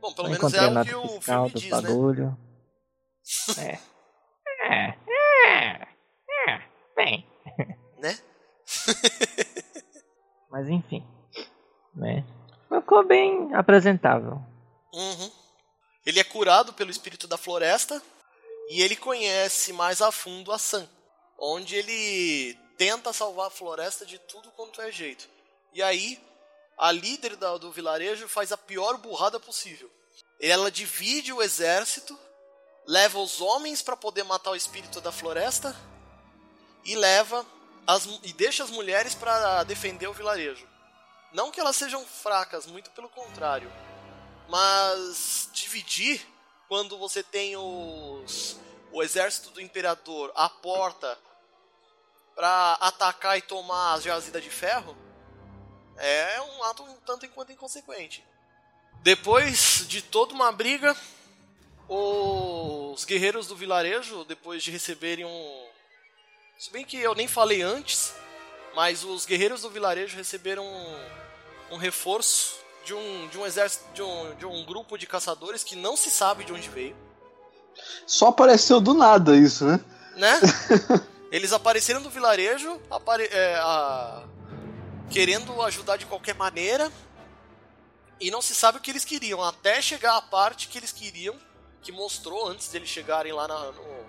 Bom, 0.01 0.13
pelo 0.13 0.27
Eu 0.27 0.31
menos 0.31 0.53
é 0.53 0.67
o 0.67 0.85
que 0.85 0.95
o 0.95 1.07
fiscal 1.09 1.49
filme 1.49 1.49
do 1.51 1.59
diz, 1.59 1.69
né? 1.69 1.81
bagulho. 1.81 2.37
É. 3.59 3.79
É. 4.63 4.97
É. 5.45 5.87
É. 6.49 6.63
Bem. 6.95 7.27
Né? 7.99 8.15
Mas 10.51 10.69
enfim. 10.69 11.03
Né? 11.95 12.23
Ficou 12.69 13.03
bem 13.03 13.53
apresentável. 13.55 14.39
Uhum. 14.93 15.31
Ele 16.05 16.19
é 16.19 16.23
curado 16.23 16.73
pelo 16.73 16.91
espírito 16.91 17.27
da 17.27 17.37
floresta 17.37 17.99
e 18.69 18.81
ele 18.81 18.95
conhece 18.95 19.73
mais 19.73 19.99
a 19.99 20.11
fundo 20.11 20.51
a 20.51 20.59
Sam, 20.59 20.87
onde 21.37 21.75
ele 21.75 22.57
tenta 22.77 23.13
salvar 23.13 23.47
a 23.47 23.51
floresta 23.51 24.05
de 24.05 24.17
tudo 24.19 24.51
quanto 24.51 24.81
é 24.81 24.91
jeito. 24.91 25.27
E 25.73 25.81
aí, 25.81 26.21
a 26.77 26.91
líder 26.91 27.35
da- 27.35 27.57
do 27.57 27.71
vilarejo 27.71 28.27
faz 28.27 28.51
a 28.51 28.57
pior 28.57 28.97
burrada 28.97 29.39
possível. 29.39 29.91
Ela 30.39 30.69
divide 30.69 31.33
o 31.33 31.41
exército, 31.41 32.17
leva 32.85 33.19
os 33.19 33.41
homens 33.41 33.81
para 33.81 33.97
poder 33.97 34.23
matar 34.23 34.51
o 34.51 34.55
espírito 34.55 35.01
da 35.01 35.11
floresta 35.11 35.75
e 36.85 36.95
leva 36.95 37.45
as, 37.85 38.05
e 38.23 38.33
deixa 38.33 38.63
as 38.63 38.69
mulheres 38.69 39.15
para 39.15 39.63
defender 39.63 40.07
o 40.07 40.13
vilarejo. 40.13 40.67
Não 41.33 41.51
que 41.51 41.59
elas 41.59 41.75
sejam 41.75 42.05
fracas, 42.05 42.65
muito 42.65 42.91
pelo 42.91 43.09
contrário. 43.09 43.71
Mas 44.47 45.49
dividir 45.51 46.25
quando 46.67 46.97
você 46.97 47.21
tem 47.23 47.57
os 47.57 48.57
o 48.91 49.03
exército 49.03 49.49
do 49.51 49.61
imperador 49.61 50.31
à 50.33 50.47
porta 50.49 51.19
para 52.37 52.73
atacar 52.79 53.35
e 53.35 53.41
tomar 53.41 53.95
as 53.95 54.03
jazidas 54.03 54.43
de 54.43 54.51
ferro 54.51 54.95
é 55.97 56.39
um 56.39 56.63
ato 56.65 56.83
um 56.83 56.95
tanto 57.03 57.25
enquanto 57.25 57.51
inconsequente. 57.51 58.23
Depois 59.01 59.85
de 59.87 60.03
toda 60.03 60.35
uma 60.35 60.51
briga, 60.51 60.95
os 61.89 63.03
guerreiros 63.05 63.47
do 63.47 63.55
vilarejo, 63.55 64.23
depois 64.25 64.61
de 64.61 64.69
receberem 64.69 65.25
um. 65.25 65.67
Se 66.59 66.71
bem 66.71 66.85
que 66.85 66.97
eu 66.97 67.15
nem 67.15 67.27
falei 67.27 67.63
antes, 67.63 68.13
mas 68.75 69.03
os 69.03 69.25
guerreiros 69.25 69.63
do 69.63 69.71
vilarejo 69.71 70.15
receberam 70.15 70.63
um, 70.63 71.75
um 71.75 71.77
reforço 71.77 72.57
de 72.85 72.93
um, 72.93 73.27
de 73.29 73.37
um 73.39 73.47
exército, 73.47 73.83
de 73.95 74.03
um, 74.03 74.35
de 74.35 74.45
um 74.45 74.63
grupo 74.63 74.95
de 74.95 75.07
caçadores 75.07 75.63
que 75.63 75.75
não 75.75 75.97
se 75.97 76.11
sabe 76.11 76.43
de 76.43 76.53
onde 76.53 76.69
veio, 76.69 76.95
Só 78.05 78.27
apareceu 78.27 78.79
do 78.79 78.93
nada 78.93 79.35
isso, 79.35 79.65
né? 79.65 79.79
né? 80.15 80.39
Eles 81.31 81.51
apareceram 81.51 81.99
no 81.99 82.09
vilarejo, 82.09 82.79
apare- 82.89 83.29
é, 83.31 83.55
a- 83.55 84.23
querendo 85.09 85.61
ajudar 85.63 85.97
de 85.97 86.05
qualquer 86.05 86.35
maneira, 86.35 86.91
e 88.19 88.31
não 88.31 88.41
se 88.41 88.55
sabe 88.55 88.77
o 88.77 88.81
que 88.81 88.89
eles 88.91 89.05
queriam, 89.05 89.41
até 89.43 89.81
chegar 89.81 90.15
a 90.17 90.21
parte 90.21 90.67
que 90.67 90.77
eles 90.77 90.91
queriam, 90.91 91.35
que 91.81 91.91
mostrou 91.91 92.47
antes 92.47 92.69
deles 92.69 92.89
chegarem 92.89 93.31
lá 93.33 93.47
na- 93.47 93.71
no 93.71 94.07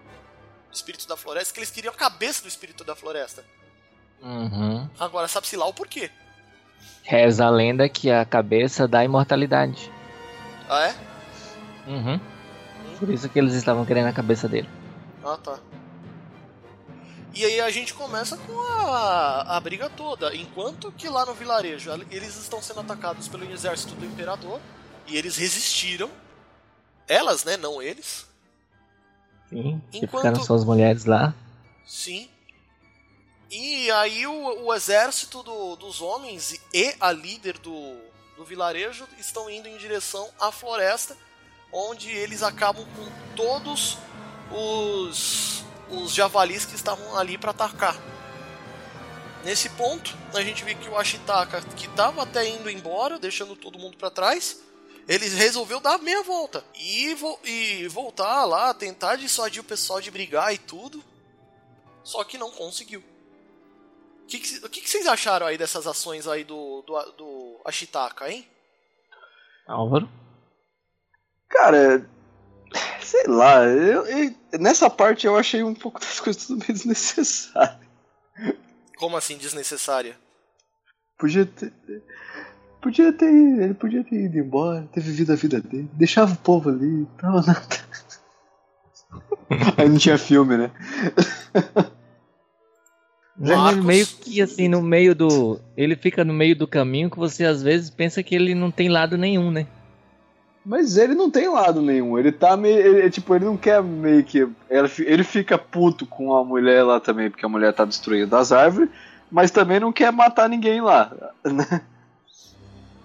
Espírito 0.72 1.06
da 1.08 1.16
Floresta, 1.16 1.52
que 1.52 1.60
eles 1.60 1.70
queriam 1.70 1.92
a 1.92 1.96
cabeça 1.96 2.42
do 2.42 2.48
Espírito 2.48 2.84
da 2.84 2.94
Floresta. 2.94 3.44
Uhum. 4.22 4.88
Agora 4.98 5.28
sabe-se 5.28 5.56
lá 5.56 5.66
o 5.66 5.72
porquê. 5.74 6.10
Reza 7.04 7.46
a 7.46 7.50
lenda 7.50 7.88
que 7.88 8.10
a 8.10 8.24
cabeça 8.24 8.86
dá 8.86 9.04
imortalidade. 9.04 9.90
Ah, 10.68 10.88
é? 10.88 10.94
Uhum. 11.90 12.20
Por 12.98 13.08
isso 13.10 13.28
que 13.28 13.38
eles 13.38 13.54
estavam 13.54 13.84
querendo 13.86 14.08
a 14.08 14.12
cabeça 14.12 14.48
dele. 14.48 14.68
Ah, 15.24 15.36
tá. 15.42 15.58
E 17.38 17.44
aí 17.44 17.60
a 17.60 17.70
gente 17.70 17.94
começa 17.94 18.36
com 18.36 18.60
a, 18.60 19.56
a 19.56 19.60
briga 19.60 19.88
toda. 19.88 20.34
Enquanto 20.34 20.90
que 20.92 21.08
lá 21.08 21.24
no 21.24 21.34
vilarejo 21.34 21.88
eles 22.10 22.34
estão 22.36 22.60
sendo 22.60 22.80
atacados 22.80 23.28
pelo 23.28 23.44
exército 23.50 23.94
do 23.94 24.04
imperador 24.04 24.60
e 25.06 25.16
eles 25.16 25.36
resistiram. 25.36 26.10
Elas, 27.06 27.44
né? 27.44 27.56
Não 27.56 27.80
eles. 27.80 28.26
Sim. 29.48 29.80
Enquanto- 29.92 30.16
ficaram 30.16 30.44
só 30.44 30.54
as 30.56 30.64
mulheres 30.64 31.04
lá. 31.04 31.32
Sim. 31.86 32.28
E 33.50 33.90
aí 33.92 34.26
o, 34.26 34.64
o 34.66 34.74
exército 34.74 35.42
do- 35.42 35.76
dos 35.76 36.00
homens 36.02 36.60
e 36.74 36.94
a 37.00 37.12
líder 37.12 37.56
do, 37.58 37.96
do 38.36 38.44
vilarejo 38.44 39.06
estão 39.16 39.48
indo 39.48 39.68
em 39.68 39.78
direção 39.78 40.28
à 40.40 40.50
floresta, 40.52 41.16
onde 41.72 42.10
eles 42.10 42.42
acabam 42.42 42.84
com 42.96 43.34
todos 43.36 43.96
os, 44.50 45.64
os 45.90 46.12
javalis 46.14 46.64
que 46.64 46.74
estavam 46.74 47.16
ali 47.16 47.36
para 47.38 47.50
atacar. 47.50 47.96
Nesse 49.44 49.68
ponto, 49.70 50.16
a 50.34 50.42
gente 50.42 50.64
vê 50.64 50.74
que 50.74 50.88
o 50.88 50.96
Ashitaka, 50.98 51.60
que 51.76 51.86
estava 51.86 52.22
até 52.22 52.46
indo 52.48 52.68
embora, 52.68 53.18
deixando 53.18 53.54
todo 53.56 53.78
mundo 53.78 53.96
para 53.96 54.10
trás, 54.10 54.60
ele 55.06 55.28
resolveu 55.28 55.80
dar 55.80 55.96
meia 55.98 56.22
volta 56.22 56.62
e, 56.74 57.14
vo- 57.14 57.38
e 57.44 57.86
voltar 57.88 58.44
lá, 58.44 58.74
tentar 58.74 59.16
dissuadir 59.16 59.62
o 59.62 59.64
pessoal 59.64 60.00
de 60.00 60.10
brigar 60.10 60.52
e 60.52 60.58
tudo. 60.58 61.02
Só 62.04 62.24
que 62.24 62.36
não 62.36 62.50
conseguiu. 62.50 63.00
O 64.22 64.26
que, 64.26 64.38
que, 64.38 64.66
o 64.66 64.68
que 64.68 64.80
que 64.82 64.90
vocês 64.90 65.06
acharam 65.06 65.46
aí 65.46 65.56
dessas 65.56 65.86
ações 65.86 66.26
aí 66.26 66.44
do, 66.44 66.82
do, 66.82 67.12
do 67.12 67.60
Ashitaka, 67.64 68.30
hein? 68.30 68.46
Álvaro? 69.66 70.08
Cara, 71.48 72.06
sei 73.00 73.24
lá, 73.26 73.64
eu, 73.64 74.06
eu- 74.06 74.34
nessa 74.60 74.88
parte 74.90 75.26
eu 75.26 75.36
achei 75.36 75.62
um 75.62 75.74
pouco 75.74 76.00
das 76.00 76.20
coisas 76.20 76.46
tudo 76.46 76.58
meio 76.60 76.72
desnecessário. 76.72 77.86
Como 78.96 79.16
assim, 79.16 79.36
desnecessária? 79.36 80.16
Podia 81.18 81.46
ter. 81.46 81.72
Podia 82.80 83.12
ter. 83.12 83.26
Ele 83.26 83.74
podia 83.74 84.04
ter 84.04 84.14
ido 84.24 84.38
embora, 84.38 84.88
ter 84.92 85.00
vivido 85.00 85.32
a 85.32 85.36
vida 85.36 85.60
dele. 85.60 85.88
Deixava 85.92 86.32
o 86.32 86.36
povo 86.36 86.70
ali, 86.70 87.06
tava 87.18 87.42
nada. 87.42 87.66
Aí 89.76 89.88
não 89.88 89.98
tinha 89.98 90.18
filme, 90.18 90.56
né? 90.56 90.70
Marcos, 93.36 93.84
meio 93.84 94.06
que 94.06 94.42
assim, 94.42 94.68
no 94.68 94.82
meio 94.82 95.14
do. 95.14 95.60
Ele 95.76 95.94
fica 95.96 96.24
no 96.24 96.34
meio 96.34 96.56
do 96.56 96.66
caminho 96.66 97.10
que 97.10 97.18
você 97.18 97.44
às 97.44 97.62
vezes 97.62 97.88
pensa 97.88 98.22
que 98.22 98.34
ele 98.34 98.54
não 98.54 98.70
tem 98.70 98.88
lado 98.88 99.16
nenhum, 99.16 99.50
né? 99.50 99.66
Mas 100.64 100.96
ele 100.96 101.14
não 101.14 101.30
tem 101.30 101.48
lado 101.48 101.80
nenhum. 101.80 102.18
Ele 102.18 102.30
tá 102.32 102.56
meio. 102.56 102.78
Ele, 102.78 103.10
tipo, 103.10 103.34
ele 103.34 103.44
não 103.44 103.56
quer 103.56 103.82
meio 103.82 104.24
que. 104.24 104.40
Ele, 104.68 104.88
ele 104.98 105.24
fica 105.24 105.56
puto 105.56 106.06
com 106.06 106.34
a 106.36 106.44
mulher 106.44 106.82
lá 106.82 107.00
também, 107.00 107.30
porque 107.30 107.44
a 107.44 107.48
mulher 107.48 107.72
tá 107.72 107.84
destruindo 107.84 108.34
as 108.36 108.52
árvores, 108.52 108.90
mas 109.30 109.50
também 109.50 109.80
não 109.80 109.92
quer 109.92 110.12
matar 110.12 110.48
ninguém 110.48 110.80
lá. 110.80 111.10
Né? 111.44 111.82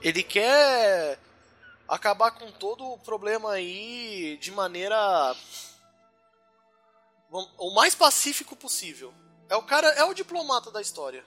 Ele 0.01 0.23
quer 0.23 1.17
acabar 1.87 2.31
com 2.31 2.51
todo 2.51 2.85
o 2.85 2.97
problema 2.97 3.51
aí 3.51 4.37
de 4.41 4.51
maneira. 4.51 5.35
o 7.57 7.73
mais 7.73 7.95
pacífico 7.95 8.55
possível. 8.55 9.13
É 9.49 9.55
o 9.55 9.61
cara, 9.61 9.87
é 9.89 10.03
o 10.03 10.13
diplomata 10.13 10.71
da 10.71 10.81
história. 10.81 11.23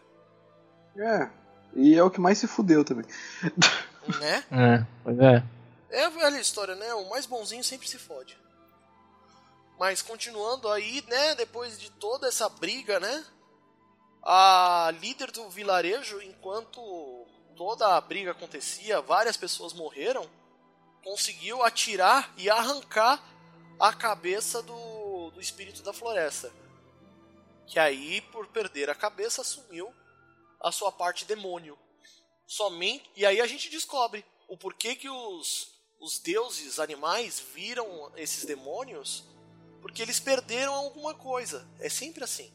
É. 0.98 1.28
E 1.74 1.94
é 1.94 2.02
o 2.02 2.10
que 2.10 2.20
mais 2.20 2.38
se 2.38 2.46
fudeu 2.46 2.84
também. 2.84 3.04
Né? 4.20 4.44
É, 4.52 4.84
pois 5.02 5.18
é. 5.18 5.42
É 5.90 6.04
a 6.04 6.10
velha 6.10 6.40
história, 6.40 6.74
né? 6.74 6.94
O 6.94 7.08
mais 7.08 7.26
bonzinho 7.26 7.62
sempre 7.62 7.88
se 7.88 7.98
fode. 7.98 8.38
Mas 9.78 10.02
continuando 10.02 10.68
aí, 10.68 11.04
né? 11.08 11.34
Depois 11.34 11.78
de 11.78 11.90
toda 11.90 12.28
essa 12.28 12.48
briga, 12.48 12.98
né? 12.98 13.24
A 14.22 14.92
líder 15.00 15.30
do 15.30 15.48
vilarejo, 15.48 16.20
enquanto 16.22 16.80
toda 17.56 17.96
a 17.96 18.00
briga 18.00 18.32
acontecia, 18.32 19.00
várias 19.00 19.36
pessoas 19.36 19.72
morreram, 19.72 20.28
conseguiu 21.04 21.62
atirar 21.62 22.32
e 22.36 22.50
arrancar 22.50 23.22
a 23.78 23.92
cabeça 23.92 24.62
do, 24.62 25.30
do 25.30 25.40
espírito 25.40 25.82
da 25.82 25.92
floresta 25.92 26.52
que 27.66 27.78
aí, 27.78 28.20
por 28.20 28.46
perder 28.46 28.88
a 28.88 28.94
cabeça, 28.94 29.42
assumiu 29.42 29.92
a 30.60 30.70
sua 30.70 30.92
parte 30.92 31.24
demônio. 31.24 31.76
Somente 32.46 33.10
e 33.16 33.26
aí 33.26 33.40
a 33.40 33.46
gente 33.46 33.68
descobre 33.68 34.24
o 34.48 34.56
porquê 34.56 34.94
que 34.94 35.10
os, 35.10 35.75
os 36.00 36.18
deuses 36.18 36.78
animais 36.78 37.42
viram 37.54 38.10
esses 38.16 38.44
demônios, 38.44 39.24
porque 39.80 40.02
eles 40.02 40.20
perderam 40.20 40.74
alguma 40.74 41.14
coisa. 41.14 41.66
É 41.80 41.88
sempre 41.88 42.24
assim. 42.24 42.50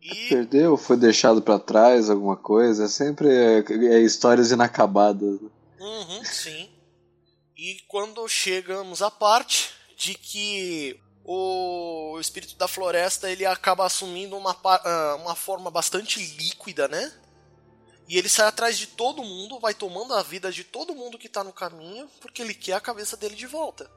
E... 0.00 0.28
Perdeu, 0.28 0.76
foi 0.76 0.96
deixado 0.96 1.42
para 1.42 1.58
trás 1.58 2.10
alguma 2.10 2.36
coisa, 2.36 2.84
é 2.84 2.88
sempre 2.88 3.28
é, 3.28 3.58
é 3.58 4.00
histórias 4.00 4.50
inacabadas. 4.50 5.40
Né? 5.40 5.50
Uhum, 5.80 6.24
sim. 6.24 6.70
E 7.56 7.80
quando 7.88 8.26
chegamos 8.28 9.02
à 9.02 9.10
parte 9.10 9.72
de 9.96 10.14
que 10.14 11.00
o 11.24 12.18
espírito 12.20 12.56
da 12.56 12.68
floresta 12.68 13.30
ele 13.30 13.44
acaba 13.44 13.84
assumindo 13.84 14.36
uma, 14.36 14.56
ah, 14.62 15.18
uma 15.20 15.34
forma 15.34 15.70
bastante 15.70 16.20
líquida, 16.36 16.86
né? 16.86 17.12
E 18.08 18.16
ele 18.16 18.28
sai 18.28 18.46
atrás 18.46 18.78
de 18.78 18.86
todo 18.86 19.24
mundo, 19.24 19.58
vai 19.58 19.74
tomando 19.74 20.14
a 20.14 20.22
vida 20.22 20.52
de 20.52 20.62
todo 20.62 20.94
mundo 20.94 21.18
que 21.18 21.28
tá 21.28 21.42
no 21.42 21.52
caminho, 21.52 22.08
porque 22.20 22.40
ele 22.40 22.54
quer 22.54 22.74
a 22.74 22.80
cabeça 22.80 23.16
dele 23.16 23.34
de 23.34 23.46
volta. 23.46 23.90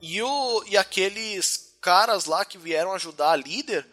E, 0.00 0.22
o, 0.22 0.64
e 0.64 0.76
aqueles 0.76 1.76
caras 1.80 2.26
lá 2.26 2.44
que 2.44 2.56
vieram 2.56 2.92
ajudar 2.92 3.32
a 3.32 3.36
líder 3.36 3.86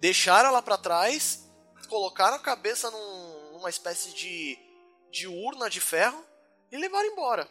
deixaram 0.00 0.50
ela 0.50 0.62
para 0.62 0.78
trás, 0.78 1.44
colocaram 1.88 2.36
a 2.36 2.40
cabeça 2.40 2.90
num, 2.90 3.52
numa 3.54 3.68
espécie 3.68 4.14
de, 4.14 4.56
de 5.10 5.26
urna 5.26 5.68
de 5.68 5.80
ferro 5.80 6.24
e 6.70 6.76
levaram 6.76 7.10
embora. 7.10 7.48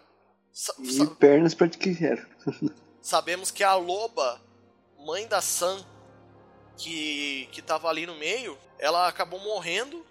e 0.80 1.06
pernas 1.16 1.54
para 1.54 1.68
que 1.68 1.94
quero. 1.94 2.26
Sabemos 3.02 3.52
que 3.52 3.64
a 3.64 3.76
loba, 3.76 4.42
mãe 5.00 5.28
da 5.28 5.42
Sam, 5.42 5.86
que 6.78 7.50
que 7.52 7.60
estava 7.60 7.90
ali 7.90 8.06
no 8.06 8.16
meio, 8.16 8.58
ela 8.80 9.08
acabou 9.08 9.40
morrendo 9.40 10.06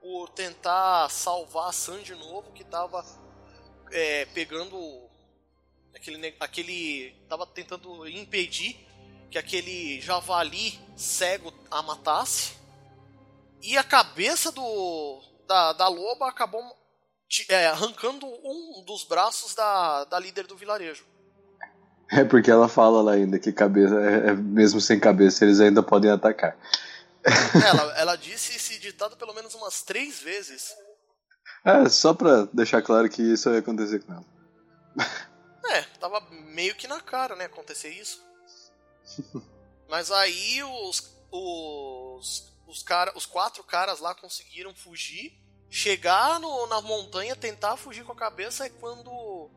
por 0.00 0.28
tentar 0.30 1.08
salvar 1.10 1.68
a 1.68 1.72
Sam 1.72 2.02
de 2.02 2.14
novo, 2.14 2.52
que 2.52 2.62
estava 2.62 3.04
é, 3.90 4.26
pegando 4.26 4.78
aquele 5.94 6.34
aquele 6.40 7.14
tava 7.28 7.46
tentando 7.46 8.06
impedir 8.08 8.86
que 9.30 9.38
aquele 9.38 10.00
javali 10.00 10.78
cego 10.96 11.52
a 11.70 11.82
matasse. 11.82 12.56
E 13.62 13.76
a 13.76 13.84
cabeça 13.84 14.52
do 14.52 15.20
da, 15.46 15.72
da 15.72 15.88
loba 15.88 16.28
acabou 16.28 16.62
é, 17.48 17.66
arrancando 17.66 18.26
um 18.26 18.84
dos 18.86 19.04
braços 19.04 19.54
da, 19.54 20.04
da 20.04 20.18
líder 20.18 20.46
do 20.46 20.56
vilarejo. 20.56 21.04
É 22.10 22.24
porque 22.24 22.50
ela 22.50 22.68
fala 22.68 23.02
lá 23.02 23.12
ainda 23.12 23.38
que 23.38 23.52
cabeça, 23.52 23.94
é, 24.00 24.28
é, 24.28 24.34
mesmo 24.34 24.80
sem 24.80 24.98
cabeça, 24.98 25.44
eles 25.44 25.60
ainda 25.60 25.82
podem 25.82 26.10
atacar. 26.10 26.56
Ela, 27.64 27.98
ela 27.98 28.16
disse 28.16 28.56
esse 28.56 28.78
ditado 28.78 29.16
pelo 29.16 29.34
menos 29.34 29.54
umas 29.54 29.82
três 29.82 30.20
vezes. 30.20 30.74
É, 31.64 31.88
só 31.88 32.14
pra 32.14 32.46
deixar 32.52 32.82
claro 32.82 33.08
que 33.08 33.22
isso 33.22 33.50
ia 33.50 33.58
acontecer 33.58 34.02
com 34.02 34.12
ela. 34.12 34.24
É, 35.70 35.82
tava 35.98 36.20
meio 36.30 36.74
que 36.74 36.86
na 36.86 37.00
cara, 37.00 37.36
né, 37.36 37.44
acontecer 37.44 37.90
isso. 37.90 38.22
Mas 39.88 40.10
aí 40.10 40.62
os 40.62 41.16
os 41.30 42.48
os, 42.68 42.82
cara, 42.82 43.12
os 43.16 43.24
quatro 43.24 43.64
caras 43.64 43.98
lá 43.98 44.14
conseguiram 44.14 44.74
fugir, 44.74 45.32
chegar 45.70 46.38
no, 46.38 46.66
na 46.66 46.80
montanha, 46.82 47.34
tentar 47.34 47.76
fugir 47.76 48.04
com 48.04 48.12
a 48.12 48.16
cabeça 48.16 48.66
é 48.66 48.68
quando 48.68 49.50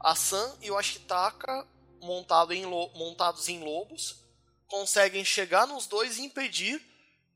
a 0.00 0.14
Sam 0.14 0.56
e 0.60 0.70
o 0.70 0.76
Ashitaka 0.76 1.66
montado 2.00 2.52
em 2.52 2.66
montados 2.66 3.48
em 3.48 3.62
lobos 3.62 4.24
conseguem 4.68 5.24
chegar 5.24 5.66
nos 5.66 5.86
dois 5.86 6.18
e 6.18 6.22
impedir 6.22 6.80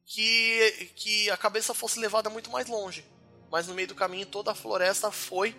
que, 0.07 0.91
que 0.97 1.31
a 1.31 1.37
cabeça 1.37 1.75
fosse 1.75 1.99
levada 1.99 2.31
muito 2.31 2.51
mais 2.51 2.67
longe. 2.69 3.05
Mas 3.51 3.67
no 3.67 3.75
meio 3.75 3.89
do 3.89 3.95
caminho 3.95 4.27
toda 4.27 4.53
a 4.53 4.55
floresta 4.55 5.11
foi 5.11 5.55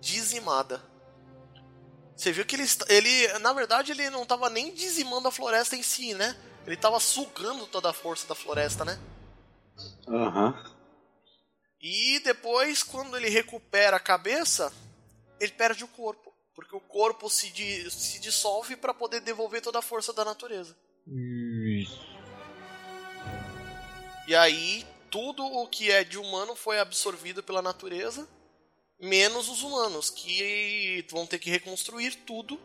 dizimada. 0.00 0.82
Você 2.16 2.32
viu 2.32 2.44
que 2.44 2.56
ele, 2.56 2.64
ele 2.88 3.38
na 3.38 3.52
verdade, 3.52 3.92
ele 3.92 4.10
não 4.10 4.24
estava 4.24 4.50
nem 4.50 4.74
dizimando 4.74 5.28
a 5.28 5.32
floresta 5.32 5.76
em 5.76 5.82
si, 5.82 6.14
né? 6.14 6.36
Ele 6.66 6.74
estava 6.74 6.98
sugando 7.00 7.66
toda 7.66 7.90
a 7.90 7.94
força 7.94 8.26
da 8.26 8.34
floresta, 8.34 8.84
né? 8.84 8.98
Aham. 10.08 10.48
Uhum. 10.48 10.78
E 11.80 12.18
depois, 12.20 12.82
quando 12.82 13.16
ele 13.16 13.28
recupera 13.28 13.96
a 13.96 14.00
cabeça, 14.00 14.72
ele 15.38 15.52
perde 15.52 15.84
o 15.84 15.88
corpo. 15.88 16.34
Porque 16.54 16.74
o 16.74 16.80
corpo 16.80 17.30
se, 17.30 17.50
di 17.50 17.88
se 17.88 18.18
dissolve 18.18 18.76
para 18.76 18.92
poder 18.92 19.20
devolver 19.20 19.62
toda 19.62 19.78
a 19.78 19.82
força 19.82 20.12
da 20.12 20.24
natureza. 20.24 20.76
E 24.28 24.36
aí, 24.36 24.84
tudo 25.10 25.42
o 25.42 25.66
que 25.66 25.90
é 25.90 26.04
de 26.04 26.18
humano 26.18 26.54
foi 26.54 26.78
absorvido 26.78 27.42
pela 27.42 27.62
natureza, 27.62 28.28
menos 29.00 29.48
os 29.48 29.62
humanos, 29.62 30.10
que 30.10 31.02
vão 31.10 31.26
ter 31.26 31.38
que 31.38 31.48
reconstruir 31.48 32.14
tudo. 32.26 32.60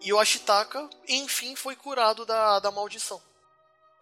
E 0.00 0.10
o 0.10 0.18
Ashitaka, 0.18 0.88
enfim, 1.06 1.54
foi 1.54 1.76
curado 1.76 2.24
da, 2.24 2.58
da 2.60 2.70
maldição. 2.70 3.20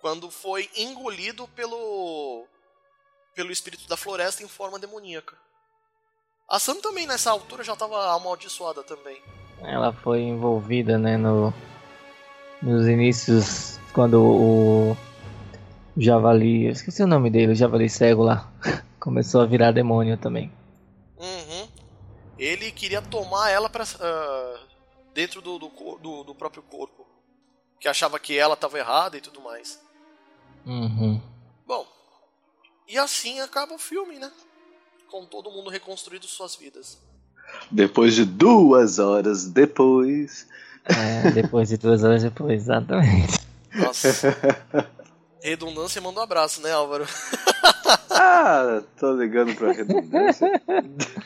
Quando 0.00 0.30
foi 0.30 0.70
engolido 0.76 1.48
pelo, 1.48 2.46
pelo 3.34 3.50
espírito 3.50 3.88
da 3.88 3.96
floresta 3.96 4.44
em 4.44 4.48
forma 4.48 4.78
demoníaca. 4.78 5.36
A 6.48 6.60
Sam 6.60 6.76
também 6.80 7.08
nessa 7.08 7.32
altura 7.32 7.64
já 7.64 7.72
estava 7.72 8.14
amaldiçoada 8.14 8.84
também. 8.84 9.20
Ela 9.62 9.92
foi 9.92 10.20
envolvida, 10.20 10.96
né, 10.96 11.16
no 11.16 11.52
nos 12.62 12.86
inícios 12.86 13.80
quando 13.92 14.22
o 14.22 14.96
Javali, 16.00 16.66
eu 16.66 16.72
esqueci 16.72 17.02
o 17.02 17.06
nome 17.06 17.30
dele, 17.30 17.52
o 17.52 17.54
Javali 17.54 17.88
cego 17.88 18.22
lá, 18.22 18.50
começou 19.00 19.40
a 19.40 19.46
virar 19.46 19.72
demônio 19.72 20.16
também. 20.16 20.52
Uhum. 21.18 21.68
Ele 22.38 22.70
queria 22.70 23.02
tomar 23.02 23.50
ela 23.50 23.68
para 23.68 23.84
uh, 23.84 23.86
ah, 24.00 24.60
dentro 25.12 25.40
do, 25.40 25.58
do, 25.58 25.68
do, 26.00 26.24
do, 26.24 26.34
próprio 26.34 26.62
corpo, 26.62 27.06
que 27.80 27.88
achava 27.88 28.18
que 28.18 28.38
ela 28.38 28.54
estava 28.54 28.78
errada 28.78 29.16
e 29.16 29.20
tudo 29.20 29.40
mais. 29.40 29.80
Uhum. 30.64 31.20
Bom, 31.66 31.86
e 32.86 32.96
assim 32.96 33.40
acaba 33.40 33.74
o 33.74 33.78
filme, 33.78 34.18
né? 34.18 34.30
com 35.10 35.24
todo 35.24 35.50
mundo 35.50 35.70
reconstruindo 35.70 36.26
suas 36.26 36.54
vidas. 36.54 36.98
Depois 37.70 38.14
de 38.14 38.24
duas 38.24 38.98
horas 38.98 39.46
depois. 39.46 40.46
É, 40.84 41.30
depois 41.30 41.68
de 41.68 41.76
duas 41.76 42.04
horas 42.04 42.22
depois, 42.22 42.62
exatamente. 42.62 43.38
Nossa. 43.74 44.36
Redundância 45.42 46.00
manda 46.00 46.20
um 46.20 46.22
abraço, 46.22 46.60
né, 46.60 46.72
Álvaro? 46.72 47.06
ah, 48.10 48.82
tô 48.98 49.14
ligando 49.14 49.54
pra 49.54 49.72
redundância. 49.72 50.48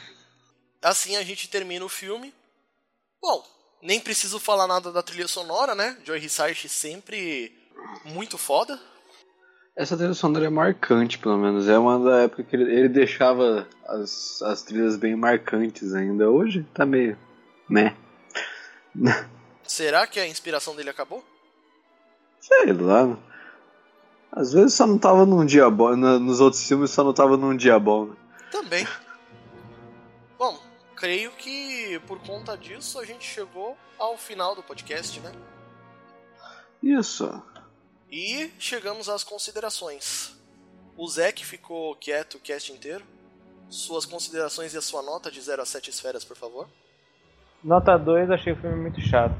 Assim 0.82 1.16
a 1.16 1.22
gente 1.22 1.48
termina 1.48 1.84
o 1.84 1.88
filme. 1.88 2.34
Bom, 3.20 3.44
nem 3.80 4.00
preciso 4.00 4.38
falar 4.38 4.66
nada 4.66 4.90
da 4.92 5.02
trilha 5.02 5.28
sonora, 5.28 5.74
né? 5.74 5.96
Joy 6.04 6.18
Hisaishi 6.18 6.68
sempre 6.68 7.56
muito 8.04 8.36
foda. 8.36 8.78
Essa 9.74 9.96
trilha 9.96 10.12
sonora 10.12 10.46
é 10.46 10.50
marcante, 10.50 11.18
pelo 11.18 11.38
menos. 11.38 11.68
É 11.68 11.78
uma 11.78 11.98
da 11.98 12.22
época 12.22 12.42
que 12.42 12.54
ele, 12.54 12.70
ele 12.70 12.88
deixava 12.88 13.66
as, 13.86 14.42
as 14.42 14.62
trilhas 14.62 14.96
bem 14.96 15.16
marcantes 15.16 15.94
ainda. 15.94 16.28
Hoje 16.28 16.66
tá 16.74 16.84
meio. 16.84 17.16
né? 17.68 17.96
Será 19.66 20.06
que 20.06 20.20
a 20.20 20.26
inspiração 20.26 20.76
dele 20.76 20.90
acabou? 20.90 21.24
Sei 22.40 22.72
lá. 22.72 23.16
Às 24.34 24.52
vezes 24.52 24.74
só 24.74 24.86
não 24.86 24.98
tava 24.98 25.26
num 25.26 25.44
dia 25.44 25.68
bom, 25.70 25.94
na- 25.94 26.18
nos 26.18 26.40
outros 26.40 26.66
filmes 26.66 26.90
só 26.90 27.04
não 27.04 27.12
tava 27.12 27.36
num 27.36 27.54
dia 27.56 27.78
bom. 27.78 28.06
né? 28.06 28.16
Também. 28.50 28.86
Bom, 30.38 30.58
creio 30.96 31.30
que 31.32 32.00
por 32.06 32.18
conta 32.20 32.56
disso 32.56 32.98
a 32.98 33.04
gente 33.04 33.24
chegou 33.24 33.76
ao 33.98 34.16
final 34.16 34.54
do 34.54 34.62
podcast, 34.62 35.20
né? 35.20 35.32
Isso. 36.82 37.42
E 38.10 38.50
chegamos 38.58 39.08
às 39.08 39.22
considerações. 39.22 40.34
O 40.96 41.08
Zé 41.08 41.30
que 41.32 41.44
ficou 41.46 41.94
quieto 41.96 42.34
o 42.36 42.40
cast 42.40 42.72
inteiro. 42.72 43.04
Suas 43.70 44.04
considerações 44.04 44.74
e 44.74 44.78
a 44.78 44.82
sua 44.82 45.02
nota 45.02 45.30
de 45.30 45.40
0 45.40 45.62
a 45.62 45.64
7 45.66 45.88
esferas, 45.88 46.24
por 46.24 46.36
favor. 46.36 46.68
Nota 47.64 47.96
2, 47.96 48.30
achei 48.30 48.52
o 48.52 48.56
filme 48.56 48.76
muito 48.76 49.00
chato. 49.00 49.34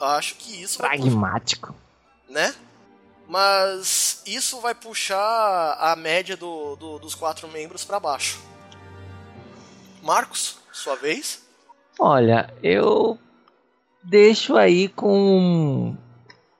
Acho 0.00 0.36
que 0.36 0.62
isso 0.62 0.78
vai 0.80 0.96
Pragmático. 0.98 1.74
né? 2.28 2.54
Mas 3.28 4.22
isso 4.26 4.58
vai 4.60 4.74
puxar 4.74 5.76
a 5.78 5.94
média 5.94 6.34
do, 6.36 6.76
do- 6.76 6.98
dos 6.98 7.14
quatro 7.14 7.46
membros 7.48 7.84
pra 7.84 8.00
baixo. 8.00 8.40
Marcos, 10.02 10.58
sua 10.72 10.96
vez. 10.96 11.46
Olha, 12.00 12.52
eu 12.62 13.18
deixo 14.02 14.56
aí 14.56 14.88
com 14.88 15.94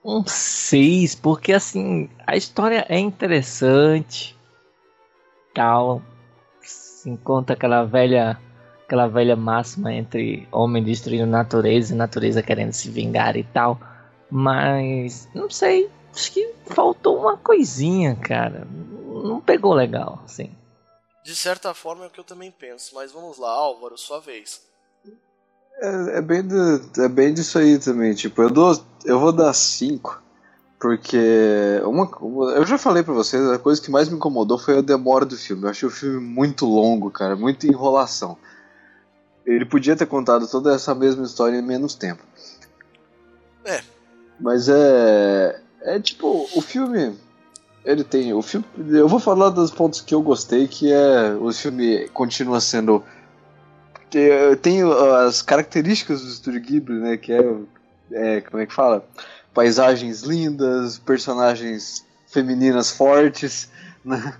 um 0.04 0.24
6, 0.26 1.14
porque 1.14 1.52
assim, 1.54 2.10
a 2.26 2.36
história 2.36 2.84
é 2.88 2.98
interessante. 2.98 4.36
Tal. 5.54 6.02
Se 6.60 7.08
encontra 7.08 7.54
aquela 7.54 7.84
velha 7.84 8.38
aquela 8.84 9.06
velha 9.06 9.36
máxima 9.36 9.92
entre 9.92 10.48
homem 10.50 10.82
destruindo 10.82 11.26
natureza 11.26 11.92
e 11.92 11.96
natureza 11.96 12.42
querendo 12.42 12.72
se 12.72 12.90
vingar 12.90 13.36
e 13.36 13.44
tal. 13.44 13.78
Mas 14.30 15.28
não 15.34 15.48
sei, 15.50 15.90
acho 16.14 16.32
que 16.32 16.54
faltou 16.66 17.18
uma 17.18 17.36
coisinha, 17.36 18.14
cara. 18.16 18.66
Não 19.24 19.40
pegou 19.40 19.72
legal, 19.74 20.20
assim. 20.24 20.50
De 21.24 21.34
certa 21.34 21.74
forma 21.74 22.04
é 22.04 22.06
o 22.06 22.10
que 22.10 22.20
eu 22.20 22.24
também 22.24 22.50
penso, 22.50 22.94
mas 22.94 23.12
vamos 23.12 23.38
lá, 23.38 23.50
Álvaro, 23.50 23.98
sua 23.98 24.20
vez. 24.20 24.62
É, 25.80 26.18
é 26.18 26.22
bem 26.22 26.42
do- 26.42 27.02
é 27.02 27.08
bem 27.08 27.32
disso 27.34 27.58
aí 27.58 27.78
também. 27.78 28.14
Tipo, 28.14 28.42
eu 28.42 28.50
dou, 28.50 28.80
eu 29.04 29.18
vou 29.20 29.32
dar 29.32 29.52
5. 29.52 30.22
Porque 30.80 31.18
uma, 31.84 32.06
uma- 32.20 32.52
eu 32.52 32.64
já 32.64 32.78
falei 32.78 33.02
pra 33.02 33.12
vocês, 33.12 33.42
a 33.50 33.58
coisa 33.58 33.82
que 33.82 33.90
mais 33.90 34.08
me 34.08 34.14
incomodou 34.16 34.56
foi 34.58 34.78
a 34.78 34.80
demora 34.80 35.24
do 35.26 35.36
filme. 35.36 35.64
Eu 35.64 35.70
achei 35.70 35.88
o 35.88 35.90
filme 35.92 36.20
muito 36.20 36.64
longo, 36.66 37.10
cara, 37.10 37.34
muita 37.34 37.66
enrolação. 37.66 38.38
Ele 39.44 39.64
podia 39.64 39.96
ter 39.96 40.06
contado 40.06 40.46
toda 40.48 40.72
essa 40.74 40.94
mesma 40.94 41.24
história 41.24 41.56
em 41.56 41.62
menos 41.62 41.94
tempo. 41.94 42.22
É. 43.64 43.82
Mas 44.38 44.68
é 44.68 45.60
é 45.82 45.98
tipo, 46.00 46.48
o 46.54 46.60
filme 46.60 47.16
ele 47.84 48.04
tem 48.04 48.32
o 48.34 48.42
filme, 48.42 48.66
eu 48.90 49.08
vou 49.08 49.18
falar 49.18 49.50
dos 49.50 49.70
pontos 49.70 50.00
que 50.00 50.14
eu 50.14 50.20
gostei, 50.20 50.68
que 50.68 50.92
é 50.92 51.32
o 51.34 51.50
filme 51.52 52.08
continua 52.08 52.60
sendo 52.60 53.02
que 54.10 54.56
tem 54.62 54.80
as 55.26 55.42
características 55.42 56.22
do 56.22 56.28
estúdio 56.28 56.60
Ghibli, 56.60 56.98
né, 56.98 57.16
que 57.16 57.32
é, 57.32 57.54
é 58.12 58.40
como 58.40 58.62
é 58.62 58.66
que 58.66 58.74
fala? 58.74 59.04
Paisagens 59.54 60.22
lindas, 60.22 60.98
personagens 60.98 62.04
femininas 62.26 62.90
fortes, 62.90 63.70
né? 64.04 64.34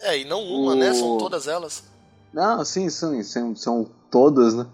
É, 0.00 0.18
e 0.18 0.24
não 0.24 0.42
uma, 0.42 0.72
O- 0.72 0.74
né? 0.74 0.92
São 0.92 1.18
todas 1.18 1.46
elas. 1.46 1.84
Não, 2.32 2.64
sim, 2.64 2.88
sim, 2.88 3.22
são, 3.22 3.54
são 3.54 3.88
todas, 4.10 4.54
né? 4.54 4.66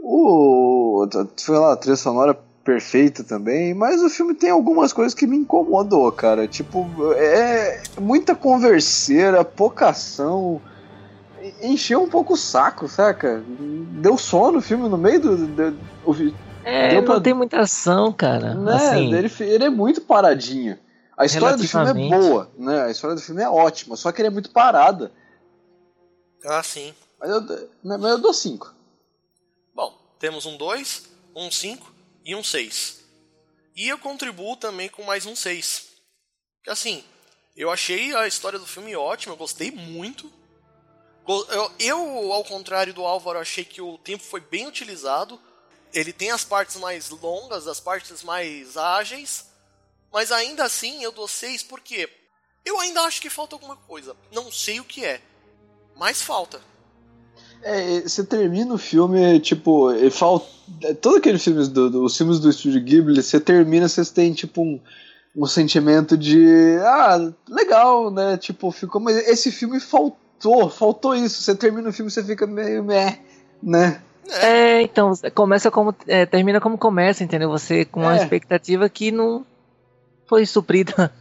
O, 0.00 1.08
sei 1.36 1.54
lá, 1.54 1.72
a 1.72 1.76
trilha 1.76 1.96
sonora 1.96 2.38
perfeita 2.66 3.22
também, 3.22 3.72
mas 3.72 4.02
o 4.02 4.10
filme 4.10 4.34
tem 4.34 4.50
algumas 4.50 4.92
coisas 4.92 5.14
que 5.14 5.24
me 5.24 5.36
incomodou, 5.36 6.10
cara. 6.10 6.48
Tipo, 6.48 6.84
é 7.14 7.80
muita 8.00 8.34
converseira, 8.34 9.44
pouca 9.44 9.90
ação. 9.90 10.60
Encheu 11.62 12.02
um 12.02 12.08
pouco 12.08 12.34
o 12.34 12.36
saco, 12.36 12.88
saca? 12.88 13.40
Deu 13.48 14.18
sono 14.18 14.58
o 14.58 14.60
filme 14.60 14.88
no 14.88 14.98
meio 14.98 15.20
do. 15.20 15.46
do- 15.46 15.78
o 16.04 16.12
vi- 16.12 16.34
É, 16.64 16.88
Deu 16.88 17.04
pra- 17.04 17.14
não 17.14 17.22
tem 17.22 17.32
muita 17.32 17.60
ação, 17.60 18.12
cara. 18.12 18.52
né? 18.54 18.74
Assim, 18.74 19.14
ele, 19.14 19.30
ele 19.38 19.64
é 19.64 19.70
muito 19.70 20.00
paradinho. 20.00 20.76
A 21.16 21.24
história 21.24 21.56
do 21.56 21.62
filme 21.68 21.86
é 22.14 22.18
boa, 22.18 22.50
né? 22.58 22.82
A 22.82 22.90
história 22.90 23.14
do 23.14 23.22
filme 23.22 23.40
é 23.40 23.48
ótima, 23.48 23.94
só 23.94 24.10
que 24.10 24.20
ele 24.20 24.26
é 24.28 24.30
muito 24.30 24.50
parada. 24.50 25.12
Ah, 26.44 26.62
sim. 26.64 26.92
Mas 27.20 27.30
eu, 27.30 27.40
né, 27.40 27.96
mas 27.96 28.10
eu 28.10 28.18
dou 28.18 28.34
5. 28.34 28.74
Bom, 29.74 29.94
temos 30.18 30.44
um 30.44 30.56
2, 30.56 31.04
um 31.34 31.48
5 31.50 31.94
e 32.26 32.34
um 32.34 32.42
6. 32.42 33.04
E 33.76 33.88
eu 33.88 33.96
contribuo 33.98 34.56
também 34.56 34.88
com 34.88 35.04
mais 35.04 35.24
um 35.26 35.36
6. 35.36 35.86
Que 36.64 36.70
assim, 36.70 37.04
eu 37.56 37.70
achei 37.70 38.14
a 38.16 38.26
história 38.26 38.58
do 38.58 38.66
filme 38.66 38.96
ótima, 38.96 39.32
eu 39.32 39.38
gostei 39.38 39.70
muito. 39.70 40.30
Eu, 41.78 42.32
ao 42.32 42.44
contrário 42.44 42.92
do 42.92 43.04
Álvaro, 43.04 43.38
achei 43.38 43.64
que 43.64 43.80
o 43.80 43.96
tempo 43.98 44.24
foi 44.24 44.40
bem 44.40 44.66
utilizado. 44.66 45.40
Ele 45.92 46.12
tem 46.12 46.32
as 46.32 46.44
partes 46.44 46.76
mais 46.76 47.10
longas, 47.10 47.68
as 47.68 47.78
partes 47.78 48.22
mais 48.24 48.76
ágeis. 48.76 49.46
Mas 50.12 50.32
ainda 50.32 50.64
assim 50.64 51.02
eu 51.02 51.12
dou 51.12 51.28
6 51.28 51.62
porque 51.62 52.10
eu 52.64 52.80
ainda 52.80 53.02
acho 53.02 53.20
que 53.20 53.30
falta 53.30 53.54
alguma 53.54 53.76
coisa. 53.76 54.16
Não 54.32 54.50
sei 54.50 54.80
o 54.80 54.84
que 54.84 55.04
é. 55.04 55.22
Mas 55.94 56.22
falta. 56.22 56.60
É, 57.62 58.00
você 58.00 58.24
termina 58.24 58.74
o 58.74 58.78
filme, 58.78 59.40
tipo, 59.40 59.90
ele 59.92 60.10
falta. 60.10 60.46
Todos 61.00 61.18
aqueles 61.18 61.42
filmes 61.42 61.68
do, 61.68 61.90
do- 61.90 62.04
os 62.04 62.16
filmes 62.16 62.38
do 62.40 62.50
Estúdio 62.50 62.82
Ghibli, 62.82 63.22
você 63.22 63.38
termina, 63.40 63.88
vocês 63.88 64.10
têm 64.10 64.32
tipo 64.32 64.62
um, 64.62 64.80
um 65.36 65.46
sentimento 65.46 66.16
de. 66.16 66.76
Ah, 66.82 67.32
legal, 67.48 68.10
né? 68.10 68.36
Tipo, 68.36 68.70
ficou. 68.70 69.00
Mas 69.00 69.16
esse 69.28 69.50
filme 69.50 69.80
faltou, 69.80 70.68
faltou 70.70 71.14
isso. 71.14 71.42
Você 71.42 71.54
termina 71.54 71.88
o 71.88 71.92
filme, 71.92 72.10
você 72.10 72.22
fica 72.22 72.46
meio 72.46 72.82
meh, 72.84 73.18
né? 73.62 74.00
É, 74.42 74.82
então, 74.82 75.12
começa 75.34 75.70
como. 75.70 75.94
é, 76.06 76.26
termina 76.26 76.60
como 76.60 76.76
começa, 76.78 77.22
entendeu? 77.24 77.48
Você 77.50 77.84
com 77.84 78.00
uma 78.00 78.16
É. 78.16 78.22
expectativa 78.22 78.88
que 78.88 79.10
não 79.12 79.44
foi 80.28 80.44
suprida. 80.46 81.12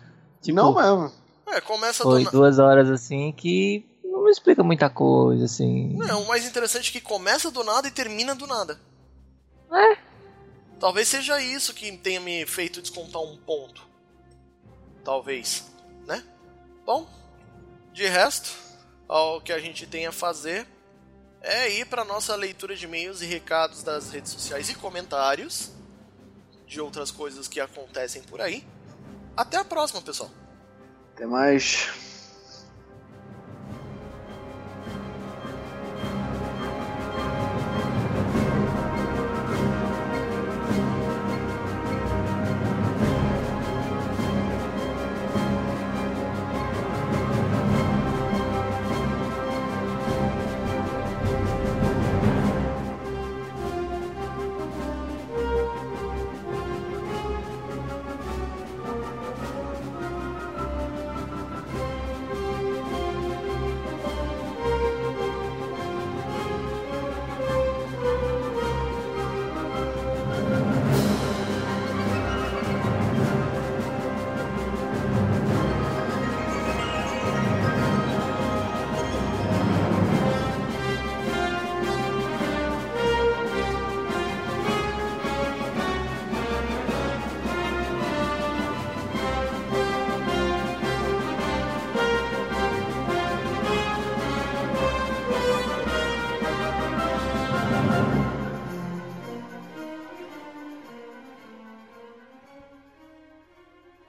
Tipo, 0.42 0.56
Não 0.58 0.76
mesmo. 0.76 1.12
É, 1.48 1.62
começa 1.62 2.04
do 2.04 2.10
foi 2.12 2.24
na- 2.24 2.30
duas 2.32 2.58
horas 2.60 2.90
assim 2.90 3.32
que 3.36 3.84
explica 4.36 4.64
muita 4.64 4.90
coisa, 4.90 5.46
assim. 5.46 5.94
Não, 5.96 6.24
o 6.24 6.28
mais 6.28 6.46
interessante 6.46 6.90
é 6.90 6.92
que 6.92 7.02
começa 7.02 7.50
do 7.50 7.64
nada 7.64 7.88
e 7.88 7.92
termina 7.92 8.36
do 8.36 8.46
nada. 8.46 8.80
É. 9.72 9.98
Talvez 10.80 11.08
seja 11.08 11.42
isso 11.42 11.74
que 11.74 11.92
tenha 11.98 12.20
me 12.20 12.46
feito 12.46 12.82
descontar 12.82 13.22
um 13.22 13.38
ponto. 13.38 13.88
Talvez, 15.04 15.66
né? 16.06 16.24
Bom, 16.86 17.08
de 17.94 18.08
resto, 18.08 18.52
o 19.08 19.42
que 19.42 19.54
a 19.54 19.60
gente 19.60 19.88
tem 19.88 20.06
a 20.06 20.12
fazer 20.12 20.68
é 21.42 21.72
ir 21.72 21.86
para 21.86 22.04
nossa 22.04 22.36
leitura 22.36 22.76
de 22.76 22.86
e-mails 22.86 23.22
e 23.22 23.26
recados 23.26 23.84
das 23.84 24.12
redes 24.12 24.32
sociais 24.32 24.70
e 24.70 24.76
comentários 24.76 25.72
de 26.66 26.82
outras 26.82 27.12
coisas 27.12 27.48
que 27.48 27.60
acontecem 27.60 28.24
por 28.24 28.42
aí. 28.42 28.66
Até 29.38 29.58
a 29.58 29.64
próxima, 29.64 30.02
pessoal. 30.02 30.32
Até 31.14 31.26
mais. 31.26 31.90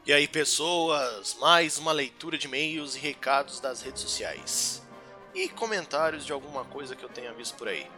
E 0.07 0.12
aí, 0.12 0.28
pessoas, 0.28 1.34
mais 1.34 1.78
uma 1.78 1.90
leitura 1.90 2.38
de 2.38 2.46
e-mails 2.46 2.94
e 2.94 2.98
recados 3.00 3.59
das 3.59 3.82
redes 3.82 4.02
sociais. 4.02 4.80
E 5.34 5.48
comentários 5.48 6.24
de 6.24 6.32
alguma 6.32 6.64
coisa 6.64 6.94
que 6.94 7.04
eu 7.04 7.09
tenha 7.09 7.34
visto 7.34 7.57
por 7.57 7.66
aí. 7.66 7.90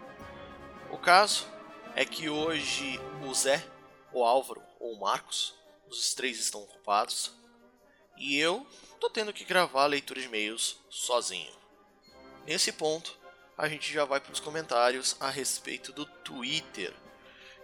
O 0.91 0.97
caso 0.97 1.47
é 1.95 2.07
que 2.07 2.27
hoje 2.31 2.99
o 3.29 3.35
Zé, 3.35 3.63
o 4.11 4.25
Álvaro 4.25 4.63
ou 4.81 4.95
o 4.95 4.99
Marcos, 4.99 5.55
os 5.87 6.15
três 6.15 6.41
estão 6.41 6.63
ocupados, 6.63 7.31
e 8.17 8.39
eu 8.39 8.67
tô 8.99 9.11
tendo 9.11 9.31
que 9.31 9.45
gravar 9.45 9.83
a 9.83 9.89
leitura 9.89 10.19
de 10.19 10.29
e-mails 10.29 10.79
sozinho. 10.89 11.53
Nesse 12.47 12.73
ponto, 12.73 13.19
a 13.55 13.69
gente 13.69 13.93
já 13.93 14.07
vai 14.07 14.19
para 14.19 14.33
os 14.33 14.41
comentários 14.41 15.15
a 15.21 15.29
respeito 15.29 15.93
do 15.93 16.07
Twitter, 16.07 16.95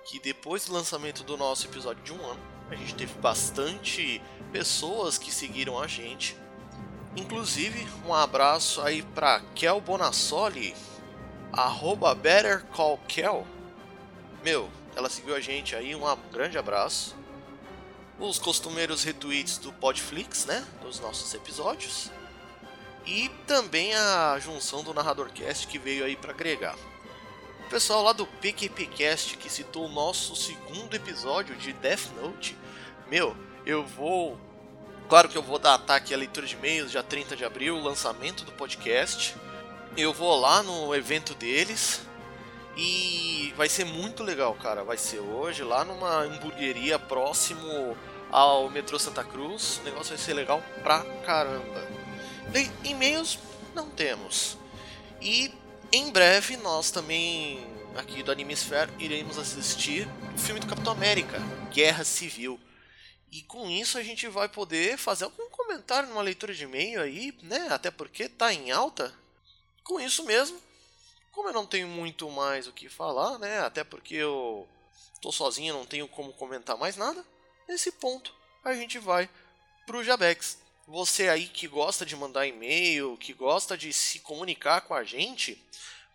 que 0.04 0.20
depois 0.20 0.66
do 0.66 0.74
lançamento 0.74 1.24
do 1.24 1.34
nosso 1.34 1.66
episódio 1.66 2.04
de 2.04 2.12
um 2.12 2.22
ano, 2.22 2.53
a 2.70 2.74
gente 2.74 2.94
teve 2.94 3.14
bastante 3.20 4.20
pessoas 4.52 5.18
que 5.18 5.32
seguiram 5.32 5.78
a 5.78 5.86
gente. 5.86 6.36
Inclusive, 7.16 7.86
um 8.06 8.14
abraço 8.14 8.80
aí 8.82 9.02
para 9.02 9.40
Kel 9.54 9.80
Bonassoli, 9.80 10.74
arroba 11.52 12.14
BetterCallKel. 12.14 13.46
Meu, 14.42 14.68
ela 14.96 15.08
seguiu 15.08 15.34
a 15.34 15.40
gente 15.40 15.76
aí, 15.76 15.94
um 15.94 16.02
grande 16.32 16.58
abraço. 16.58 17.16
Os 18.18 18.38
costumeiros 18.38 19.02
retweets 19.04 19.58
do 19.58 19.72
Podflix, 19.72 20.46
né, 20.46 20.66
dos 20.82 21.00
nossos 21.00 21.32
episódios. 21.34 22.10
E 23.06 23.28
também 23.46 23.94
a 23.94 24.38
junção 24.38 24.82
do 24.82 24.94
Narradorcast 24.94 25.66
que 25.66 25.78
veio 25.78 26.04
aí 26.04 26.16
para 26.16 26.32
agregar. 26.32 26.76
Pessoal 27.70 28.02
lá 28.02 28.12
do 28.12 28.26
PQPcast 28.26 29.36
que 29.36 29.50
citou 29.50 29.86
o 29.86 29.88
nosso 29.88 30.36
segundo 30.36 30.94
episódio 30.94 31.56
de 31.56 31.72
Death 31.72 32.10
Note. 32.20 32.56
Meu, 33.10 33.36
eu 33.66 33.84
vou. 33.84 34.38
Claro 35.08 35.28
que 35.28 35.36
eu 35.36 35.42
vou 35.42 35.58
dar 35.58 35.74
ataque 35.74 36.14
à 36.14 36.16
leitura 36.16 36.46
de 36.46 36.54
e-mails, 36.54 36.90
dia 36.90 37.02
30 37.02 37.34
de 37.34 37.44
abril, 37.44 37.80
lançamento 37.80 38.44
do 38.44 38.52
podcast. 38.52 39.34
Eu 39.96 40.12
vou 40.12 40.38
lá 40.38 40.62
no 40.62 40.94
evento 40.94 41.34
deles 41.34 42.02
e 42.76 43.52
vai 43.56 43.68
ser 43.68 43.84
muito 43.84 44.22
legal, 44.22 44.54
cara. 44.54 44.84
Vai 44.84 44.98
ser 44.98 45.18
hoje 45.18 45.62
lá 45.64 45.84
numa 45.84 46.22
hamburgueria 46.22 46.98
próximo 46.98 47.96
ao 48.30 48.70
metrô 48.70 48.98
Santa 48.98 49.24
Cruz. 49.24 49.78
O 49.78 49.84
negócio 49.84 50.10
vai 50.10 50.18
ser 50.18 50.34
legal 50.34 50.62
pra 50.82 51.02
caramba. 51.24 51.88
E-mails 52.84 53.38
não 53.74 53.88
temos. 53.88 54.56
E 55.20 55.50
em 55.94 56.10
breve, 56.10 56.56
nós 56.56 56.90
também, 56.90 57.64
aqui 57.96 58.20
do 58.24 58.32
Animesphere, 58.32 58.90
iremos 58.98 59.38
assistir 59.38 60.08
o 60.34 60.38
filme 60.38 60.58
do 60.58 60.66
Capitão 60.66 60.92
América, 60.92 61.38
Guerra 61.72 62.02
Civil. 62.02 62.58
E 63.30 63.42
com 63.42 63.70
isso 63.70 63.96
a 63.96 64.02
gente 64.02 64.26
vai 64.26 64.48
poder 64.48 64.98
fazer 64.98 65.22
algum 65.22 65.48
comentário 65.50 66.08
numa 66.08 66.20
leitura 66.20 66.52
de 66.52 66.64
e-mail 66.64 67.00
aí, 67.00 67.32
né? 67.44 67.68
Até 67.70 67.92
porque 67.92 68.28
tá 68.28 68.52
em 68.52 68.72
alta. 68.72 69.14
Com 69.84 70.00
isso 70.00 70.24
mesmo, 70.24 70.60
como 71.30 71.50
eu 71.50 71.52
não 71.52 71.64
tenho 71.64 71.86
muito 71.86 72.28
mais 72.28 72.66
o 72.66 72.72
que 72.72 72.88
falar, 72.88 73.38
né? 73.38 73.60
Até 73.60 73.84
porque 73.84 74.16
eu 74.16 74.66
tô 75.22 75.30
sozinho, 75.30 75.74
não 75.74 75.86
tenho 75.86 76.08
como 76.08 76.32
comentar 76.32 76.76
mais 76.76 76.96
nada. 76.96 77.24
Nesse 77.68 77.92
ponto, 77.92 78.34
a 78.64 78.74
gente 78.74 78.98
vai 78.98 79.30
pro 79.86 80.02
Jabex. 80.02 80.58
Você 80.86 81.30
aí 81.30 81.46
que 81.46 81.66
gosta 81.66 82.04
de 82.04 82.14
mandar 82.14 82.46
e-mail, 82.46 83.16
que 83.16 83.32
gosta 83.32 83.74
de 83.76 83.90
se 83.90 84.20
comunicar 84.20 84.82
com 84.82 84.92
a 84.92 85.02
gente, 85.02 85.58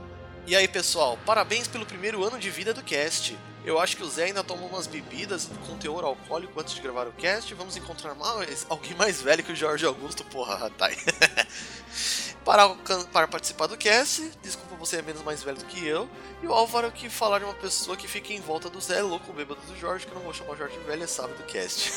E 0.47 0.55
aí 0.55 0.67
pessoal, 0.67 1.17
parabéns 1.25 1.67
pelo 1.67 1.85
primeiro 1.85 2.23
ano 2.23 2.39
de 2.39 2.49
vida 2.49 2.73
do 2.73 2.83
cast. 2.83 3.37
Eu 3.63 3.77
acho 3.79 3.97
que 3.97 4.03
o 4.03 4.09
Zé 4.09 4.25
ainda 4.25 4.43
tomou 4.43 4.69
umas 4.69 4.87
bebidas 4.87 5.49
com 5.67 5.77
teor 5.77 6.03
alcoólico 6.03 6.59
antes 6.59 6.73
de 6.73 6.81
gravar 6.81 7.07
o 7.07 7.11
cast. 7.11 7.53
Vamos 7.53 7.75
encontrar 7.77 8.15
mais, 8.15 8.65
alguém 8.69 8.95
mais 8.95 9.21
velho 9.21 9.43
que 9.43 9.51
o 9.51 9.55
Jorge 9.55 9.85
Augusto, 9.85 10.23
porra, 10.23 10.65
Hatai. 10.65 10.97
para, 12.45 12.69
para 13.11 13.27
participar 13.27 13.67
do 13.67 13.77
cast. 13.77 14.31
Desculpa, 14.41 14.75
você 14.75 14.97
é 14.97 15.01
menos 15.01 15.21
mais 15.23 15.43
velho 15.43 15.57
do 15.57 15.65
que 15.65 15.85
eu. 15.85 16.09
E 16.41 16.47
o 16.47 16.53
Álvaro 16.53 16.91
que 16.91 17.09
falar 17.09 17.39
de 17.39 17.45
uma 17.45 17.53
pessoa 17.53 17.97
que 17.97 18.07
fica 18.07 18.33
em 18.33 18.39
volta 18.39 18.69
do 18.69 18.79
Zé 18.79 19.01
Louco, 19.01 19.33
bêbado 19.33 19.61
do 19.61 19.77
Jorge, 19.77 20.05
que 20.05 20.11
eu 20.11 20.15
não 20.15 20.23
vou 20.23 20.33
chamar 20.33 20.55
Jorge 20.55 20.77
Velho, 20.79 21.03
é 21.03 21.07
sábado 21.07 21.35
do 21.35 21.43
cast. 21.43 21.91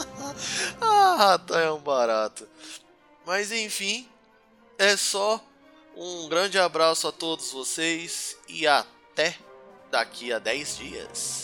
ah, 0.80 1.38
tá 1.46 1.60
é 1.60 1.70
um 1.70 1.80
barato. 1.80 2.46
Mas 3.26 3.50
enfim, 3.50 4.08
é 4.78 4.96
só 4.96 5.42
um 5.96 6.28
grande 6.28 6.58
abraço 6.58 7.08
a 7.08 7.12
todos 7.12 7.52
vocês 7.52 8.36
e 8.48 8.66
até 8.66 9.36
daqui 9.90 10.32
a 10.32 10.38
10 10.38 10.76
dias. 10.76 11.43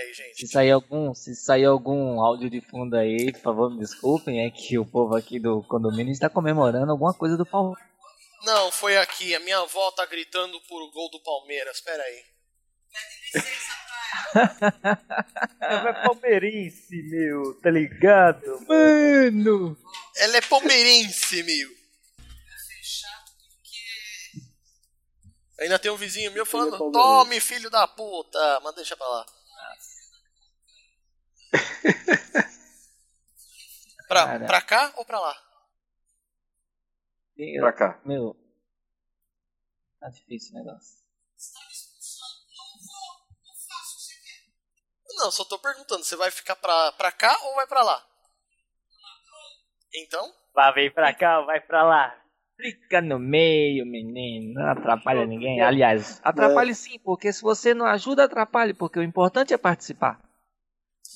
Aí, 0.00 0.12
gente. 0.12 0.40
Se 0.40 0.48
sair 0.48 0.70
algum, 0.70 1.14
se 1.14 1.34
sair 1.34 1.64
algum 1.64 2.20
áudio 2.20 2.50
de 2.50 2.60
fundo 2.60 2.96
aí, 2.96 3.32
por 3.32 3.40
favor, 3.40 3.70
me 3.70 3.78
desculpem, 3.78 4.44
é 4.44 4.50
que 4.50 4.78
o 4.78 4.84
povo 4.84 5.16
aqui 5.16 5.38
do 5.38 5.62
condomínio 5.62 6.12
está 6.12 6.28
comemorando 6.28 6.90
alguma 6.90 7.14
coisa 7.14 7.36
do 7.36 7.46
Palmeiras. 7.46 7.90
Não, 8.44 8.72
foi 8.72 8.96
aqui. 8.96 9.34
A 9.34 9.40
minha 9.40 9.58
avó 9.58 9.90
tá 9.92 10.06
gritando 10.06 10.60
por 10.62 10.90
gol 10.92 11.10
do 11.10 11.20
Palmeiras. 11.20 11.80
Pera 11.80 12.02
aí. 12.02 12.24
Ela 15.60 15.90
é 15.90 15.92
palmeirense, 16.04 17.02
meu, 17.02 17.54
tá 17.60 17.70
ligado? 17.70 18.66
Mano! 18.66 19.76
Ela 20.16 20.38
é 20.38 20.40
palmeirense, 20.40 21.42
meu. 21.42 21.80
Ainda 25.60 25.78
tem 25.78 25.90
um 25.90 25.96
vizinho 25.96 26.32
meu 26.32 26.46
falando, 26.46 26.74
é 26.74 26.78
tome, 26.78 27.38
filho 27.38 27.68
da 27.68 27.86
puta. 27.86 28.60
Mas 28.64 28.74
deixa 28.76 28.96
pra 28.96 29.06
lá. 29.06 29.26
pra, 34.08 34.26
Cara. 34.26 34.46
pra 34.46 34.62
cá 34.62 34.92
ou 34.96 35.04
pra 35.04 35.20
lá? 35.20 35.34
Eu- 37.36 37.62
Pra 37.62 37.72
cá. 37.72 38.00
Meu. 38.04 38.36
Tá 39.98 40.08
difícil 40.10 40.54
o 40.54 40.58
negócio. 40.58 41.00
Não, 45.16 45.30
só 45.30 45.44
tô 45.44 45.58
perguntando, 45.58 46.04
você 46.04 46.16
vai 46.16 46.30
ficar 46.30 46.56
pra, 46.56 46.92
pra 46.92 47.12
cá 47.12 47.36
ou 47.44 47.54
vai 47.56 47.66
pra 47.66 47.82
lá? 47.82 48.02
Então? 49.94 50.32
Vai, 50.54 50.72
vem 50.72 50.90
pra 50.90 51.12
cá, 51.12 51.40
vai 51.42 51.60
pra 51.60 51.82
lá. 51.82 52.16
Fica 52.56 53.00
no 53.00 53.18
meio, 53.18 53.84
menino. 53.86 54.54
Não 54.54 54.70
atrapalha 54.70 55.26
ninguém. 55.26 55.60
Aliás, 55.62 56.20
atrapalhe 56.22 56.74
sim, 56.74 56.98
porque 57.00 57.32
se 57.32 57.42
você 57.42 57.74
não 57.74 57.86
ajuda, 57.86 58.24
atrapalhe, 58.24 58.72
porque 58.74 58.98
o 58.98 59.02
importante 59.02 59.52
é 59.52 59.58
participar. 59.58 60.20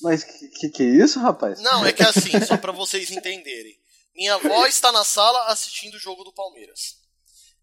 Mas 0.01 0.23
que, 0.23 0.47
que 0.49 0.69
que 0.69 0.83
é 0.83 0.85
isso, 1.03 1.19
rapaz? 1.19 1.59
Não, 1.61 1.85
é 1.85 1.93
que 1.93 2.03
é 2.03 2.07
assim, 2.07 2.39
só 2.45 2.57
pra 2.57 2.71
vocês 2.71 3.09
entenderem. 3.11 3.79
Minha 4.13 4.35
avó 4.35 4.65
está 4.65 4.91
na 4.91 5.03
sala 5.03 5.47
assistindo 5.47 5.95
o 5.95 5.99
jogo 5.99 6.23
do 6.23 6.33
Palmeiras. 6.33 6.97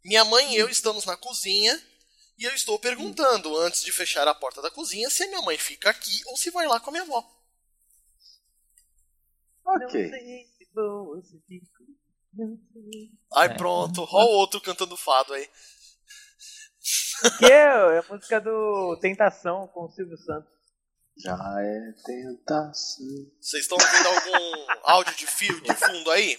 Minha 0.05 0.25
mãe 0.25 0.53
e 0.55 0.57
eu 0.57 0.69
estamos 0.69 1.05
na 1.05 1.17
cozinha 1.17 1.81
e 2.39 2.45
eu 2.45 2.55
estou 2.55 2.79
perguntando, 2.79 3.57
antes 3.59 3.83
de 3.85 3.93
fechar 3.93 4.27
a 4.27 4.35
porta 4.35 4.61
da 4.61 4.71
cozinha, 4.71 5.09
se 5.11 5.23
a 5.23 5.29
minha 5.29 5.43
mãe 5.43 5.57
fica 5.57 5.91
aqui 5.91 6.21
ou 6.27 6.37
se 6.37 6.51
vai 6.51 6.67
lá 6.67 6.81
com 6.81 6.91
a 6.91 6.93
minha 6.93 7.05
avó. 7.05 7.25
Ok. 9.65 9.85
Não 9.85 9.89
sei. 9.91 10.11
Ai, 13.35 13.49
É. 13.49 13.55
pronto, 13.55 14.03
ó 14.11 14.25
o 14.25 14.37
outro 14.39 14.61
cantando 14.61 14.97
fado 14.97 15.35
aí. 15.35 15.49
Que 17.39 17.45
é, 17.45 17.67
é 17.95 17.99
a 17.99 18.05
música 18.11 18.41
do 18.41 18.99
Tentação 19.01 19.69
com 19.69 19.85
o 19.85 19.91
Silvio 19.93 20.17
Santos. 20.19 20.51
Já 21.17 21.37
é 21.61 21.93
tentação. 22.05 23.07
Vocês 23.41 23.63
estão 23.65 23.79
ouvindo 23.79 24.09
algum 24.09 24.73
áudio 24.91 25.15
de 25.17 25.27
fio 25.27 25.61
de 25.61 25.75
fundo 25.75 26.11
aí? 26.11 26.39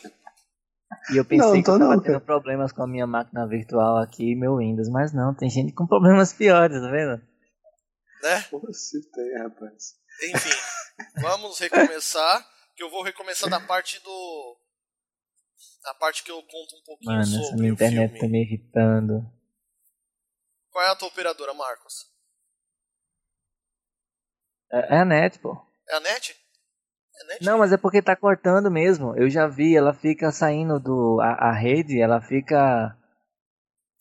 E 1.12 1.18
eu 1.18 1.26
pensei 1.26 1.48
Não, 1.48 1.64
que 1.64 1.70
eu 1.70 1.80
tava 1.80 1.96
não, 1.96 2.04
tendo 2.04 2.22
problemas 2.22 2.72
com 2.72 2.84
a 2.84 2.88
minha 2.88 3.08
máquina 3.08 3.48
virtual 3.48 3.98
aqui 3.98 4.32
e 4.32 4.36
meu 4.36 4.58
Windows, 4.58 4.90
mas 4.90 5.14
não, 5.14 5.34
tem 5.34 5.50
gente 5.50 5.74
com 5.74 5.88
problemas 5.88 6.34
piores, 6.34 6.80
tá 6.80 6.90
vendo? 6.90 7.22
Né? 8.22 8.42
Se 8.72 9.12
tem, 9.12 9.38
rapaz. 9.40 9.96
Enfim, 10.24 10.58
vamos 11.22 11.60
recomeçar. 11.60 12.48
Que 12.76 12.82
eu 12.82 12.90
vou 12.90 13.04
recomeçar 13.04 13.50
da 13.50 13.60
parte 13.60 14.00
do. 14.04 14.58
A 15.86 15.94
parte 15.96 16.24
que 16.24 16.32
eu 16.32 16.42
conto 16.42 16.76
um 16.76 16.84
pouquinho 16.86 17.12
Mano, 17.12 17.22
essa 17.22 17.44
sobre 17.44 17.60
minha 17.60 17.72
o 17.72 17.74
internet 17.74 18.14
filme. 18.14 18.20
tá 18.20 18.28
me 18.28 18.42
irritando. 18.42 19.32
Qual 20.72 20.84
é 20.84 20.90
a 20.90 20.96
tua 20.96 21.10
operadora, 21.10 21.54
Marcos? 21.54 22.13
É, 24.74 24.96
é 24.96 25.00
a 25.00 25.06
net, 25.06 25.40
pô. 25.40 25.56
É 25.90 25.96
a 25.96 26.00
NET? 26.00 26.32
É 26.34 27.24
a 27.24 27.28
NET? 27.28 27.44
Não, 27.46 27.60
mas 27.60 27.72
é 27.72 27.78
porque 27.78 28.02
tá 28.02 28.16
cortando 28.16 28.72
mesmo. 28.72 29.16
Eu 29.16 29.30
já 29.30 29.48
vi, 29.48 29.76
ela 29.78 29.94
fica 29.94 30.32
saindo 30.32 30.80
do. 30.80 31.20
A, 31.22 31.50
a 31.50 31.52
rede, 31.54 32.02
ela 32.02 32.20
fica 32.22 32.98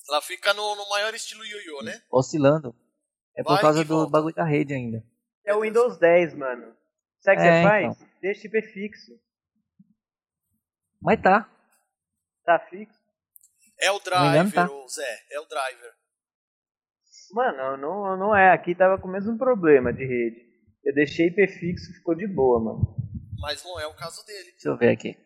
Ela 0.09 0.23
fica 0.23 0.55
no, 0.55 0.75
no 0.77 0.89
maior 0.89 1.12
estilo 1.14 1.45
ioiô, 1.45 1.83
né? 1.83 2.01
oscilando. 2.11 2.75
É 3.37 3.43
por 3.43 3.53
Vai 3.55 3.62
causa 3.62 3.81
e 3.81 3.85
do 3.85 3.95
volta. 3.97 4.11
bagulho 4.11 4.35
da 4.35 4.45
rede 4.45 4.75
ainda. 4.75 5.03
É 5.45 5.55
o 5.55 5.61
Windows 5.62 5.99
10, 5.99 6.35
mano. 6.35 6.75
Sabe 7.20 7.39
o 7.39 7.41
que 7.43 7.49
É, 7.49 7.62
você 7.62 7.68
faz? 7.68 7.97
então. 7.97 8.09
Deixa 8.20 8.47
IP 8.47 8.62
fixo. 8.62 9.12
Mas 11.01 11.20
tá. 11.20 11.49
Tá 12.45 12.59
fixo. 12.70 12.99
É 13.81 13.91
o 13.91 13.99
driver, 13.99 14.53
tá. 14.55 14.70
ô 14.70 14.87
Zé. 14.89 15.18
É 15.31 15.41
o 15.41 15.45
driver. 15.47 15.93
Mano, 17.33 17.77
não, 17.79 18.16
não 18.16 18.37
é. 18.37 18.53
Aqui 18.53 18.75
tava 18.75 18.99
com 19.01 19.09
o 19.09 19.11
mesmo 19.11 19.37
problema 19.39 19.93
de 19.93 20.05
rede. 20.05 20.51
Eu 20.85 20.95
deixei 20.95 21.28
IP 21.28 21.47
fixo, 21.47 21.93
ficou 21.93 22.14
de 22.14 22.26
boa, 22.26 22.61
mano. 22.61 22.97
Mas 23.39 23.62
não 23.64 23.78
é 23.78 23.87
o 23.87 23.95
caso 23.95 24.24
dele. 24.26 24.51
Deixa 24.53 24.68
eu 24.68 24.76
ver 24.76 24.91
aqui. 24.91 25.16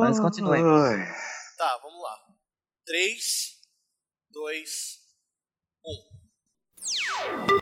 Mas 0.00 0.20
continuemos. 0.20 0.90
Tá, 1.56 1.78
vamos 1.82 2.02
lá. 2.02 2.16
3, 2.84 3.60
2, 4.30 4.98
1. 5.84 7.58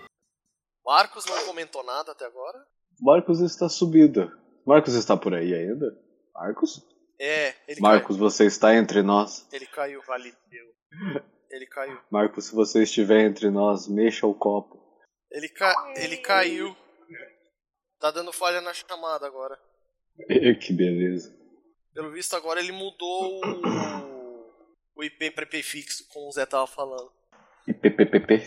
Marcos 0.84 1.24
não 1.26 1.46
comentou 1.46 1.84
nada 1.84 2.12
até 2.12 2.24
agora. 2.24 2.58
Marcos 3.00 3.40
está 3.40 3.68
subido. 3.68 4.30
Marcos 4.64 4.94
está 4.94 5.16
por 5.16 5.34
aí 5.34 5.54
ainda? 5.54 5.86
Marcos? 6.34 6.95
É, 7.18 7.54
ele 7.66 7.80
Marcos, 7.80 8.16
você 8.16 8.44
está 8.46 8.74
entre 8.74 9.02
nós. 9.02 9.46
caiu. 9.50 9.56
Ele 9.56 9.66
caiu. 9.66 10.02
Faleceu. 10.02 10.74
Ele 11.50 11.66
caiu. 11.66 11.98
Marcos, 12.10 12.46
se 12.46 12.54
você 12.54 12.82
estiver 12.82 13.24
entre 13.24 13.50
nós, 13.50 13.88
mexa 13.88 14.26
o 14.26 14.34
copo. 14.34 14.82
Ele, 15.30 15.48
ca... 15.48 15.94
ele 15.96 16.18
caiu. 16.18 16.76
Tá 17.98 18.10
dando 18.10 18.32
falha 18.32 18.60
na 18.60 18.74
chamada 18.74 19.26
agora. 19.26 19.58
que 20.60 20.72
beleza. 20.72 21.34
Pelo 21.94 22.12
visto 22.12 22.36
agora 22.36 22.60
ele 22.60 22.72
mudou 22.72 23.40
o, 23.40 24.50
o 24.96 25.04
IP 25.04 25.30
para 25.30 25.44
IP 25.44 25.62
fixo, 25.62 26.06
como 26.12 26.28
o 26.28 26.32
Zé 26.32 26.44
tava 26.44 26.66
falando. 26.66 27.10
PPPP. 27.66 28.46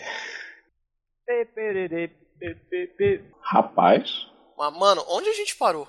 Pê, 1.26 1.44
pererê, 1.46 2.08
pê, 2.38 2.54
pê, 2.54 2.86
pê. 2.96 3.24
Rapaz, 3.40 4.26
Mas, 4.56 4.78
mano, 4.78 5.04
onde 5.08 5.28
a 5.28 5.32
gente 5.34 5.56
parou? 5.56 5.88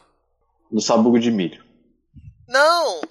no 0.71 0.79
sabugo 0.79 1.19
de 1.19 1.29
milho. 1.29 1.63
Não! 2.51 3.01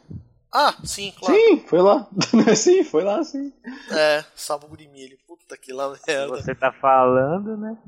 Ah, 0.52 0.76
sim, 0.84 1.12
claro. 1.18 1.34
Sim, 1.34 1.64
foi 1.66 1.80
lá. 1.80 2.06
sim, 2.54 2.84
foi 2.84 3.02
lá, 3.02 3.24
sim. 3.24 3.50
É, 3.90 4.22
sabugo 4.36 4.76
de 4.76 4.86
milho. 4.86 5.18
Puta 5.26 5.56
que 5.56 5.72
lá 5.72 5.88
merda. 6.06 6.36
Você 6.36 6.54
tá 6.54 6.70
falando, 6.70 7.56
né? 7.56 7.78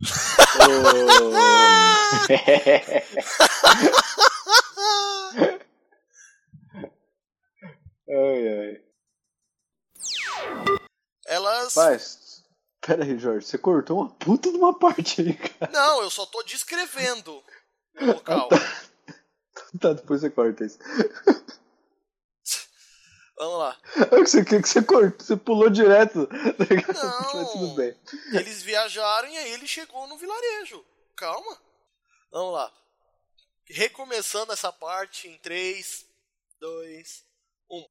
ai, 8.08 8.48
ai. 8.48 8.80
Elas. 11.26 11.74
Rapaz, 11.74 12.42
pera 12.80 13.04
aí, 13.04 13.18
Jorge, 13.18 13.46
você 13.46 13.58
cortou 13.58 14.00
uma 14.00 14.08
puta 14.08 14.50
de 14.50 14.56
uma 14.56 14.72
parte 14.78 15.20
aí, 15.20 15.34
cara. 15.34 15.70
Não, 15.72 16.02
eu 16.02 16.10
só 16.10 16.24
tô 16.24 16.42
descrevendo 16.44 17.42
o 18.00 18.00
local. 18.06 18.48
Tá, 19.80 19.92
depois 19.92 20.20
você 20.20 20.30
corta 20.30 20.64
isso. 20.64 20.78
Vamos 23.38 23.58
lá. 23.58 23.76
Que 23.92 24.16
você, 24.16 24.44
que 24.44 24.62
você 24.62 24.82
cortou, 24.82 25.26
você 25.26 25.36
pulou 25.36 25.68
direto. 25.68 26.26
Não. 26.26 27.34
Mas 27.34 27.52
tudo 27.52 27.74
bem. 27.74 27.94
Eles 28.32 28.62
viajaram 28.62 29.28
e 29.28 29.36
aí 29.36 29.52
ele 29.52 29.66
chegou 29.66 30.06
no 30.08 30.16
vilarejo. 30.16 30.82
Calma. 31.14 31.58
Vamos 32.32 32.54
lá. 32.54 32.72
Recomeçando 33.68 34.52
essa 34.52 34.72
parte 34.72 35.28
em 35.28 35.36
3, 35.38 36.06
2, 36.60 37.24
1. 37.70 37.84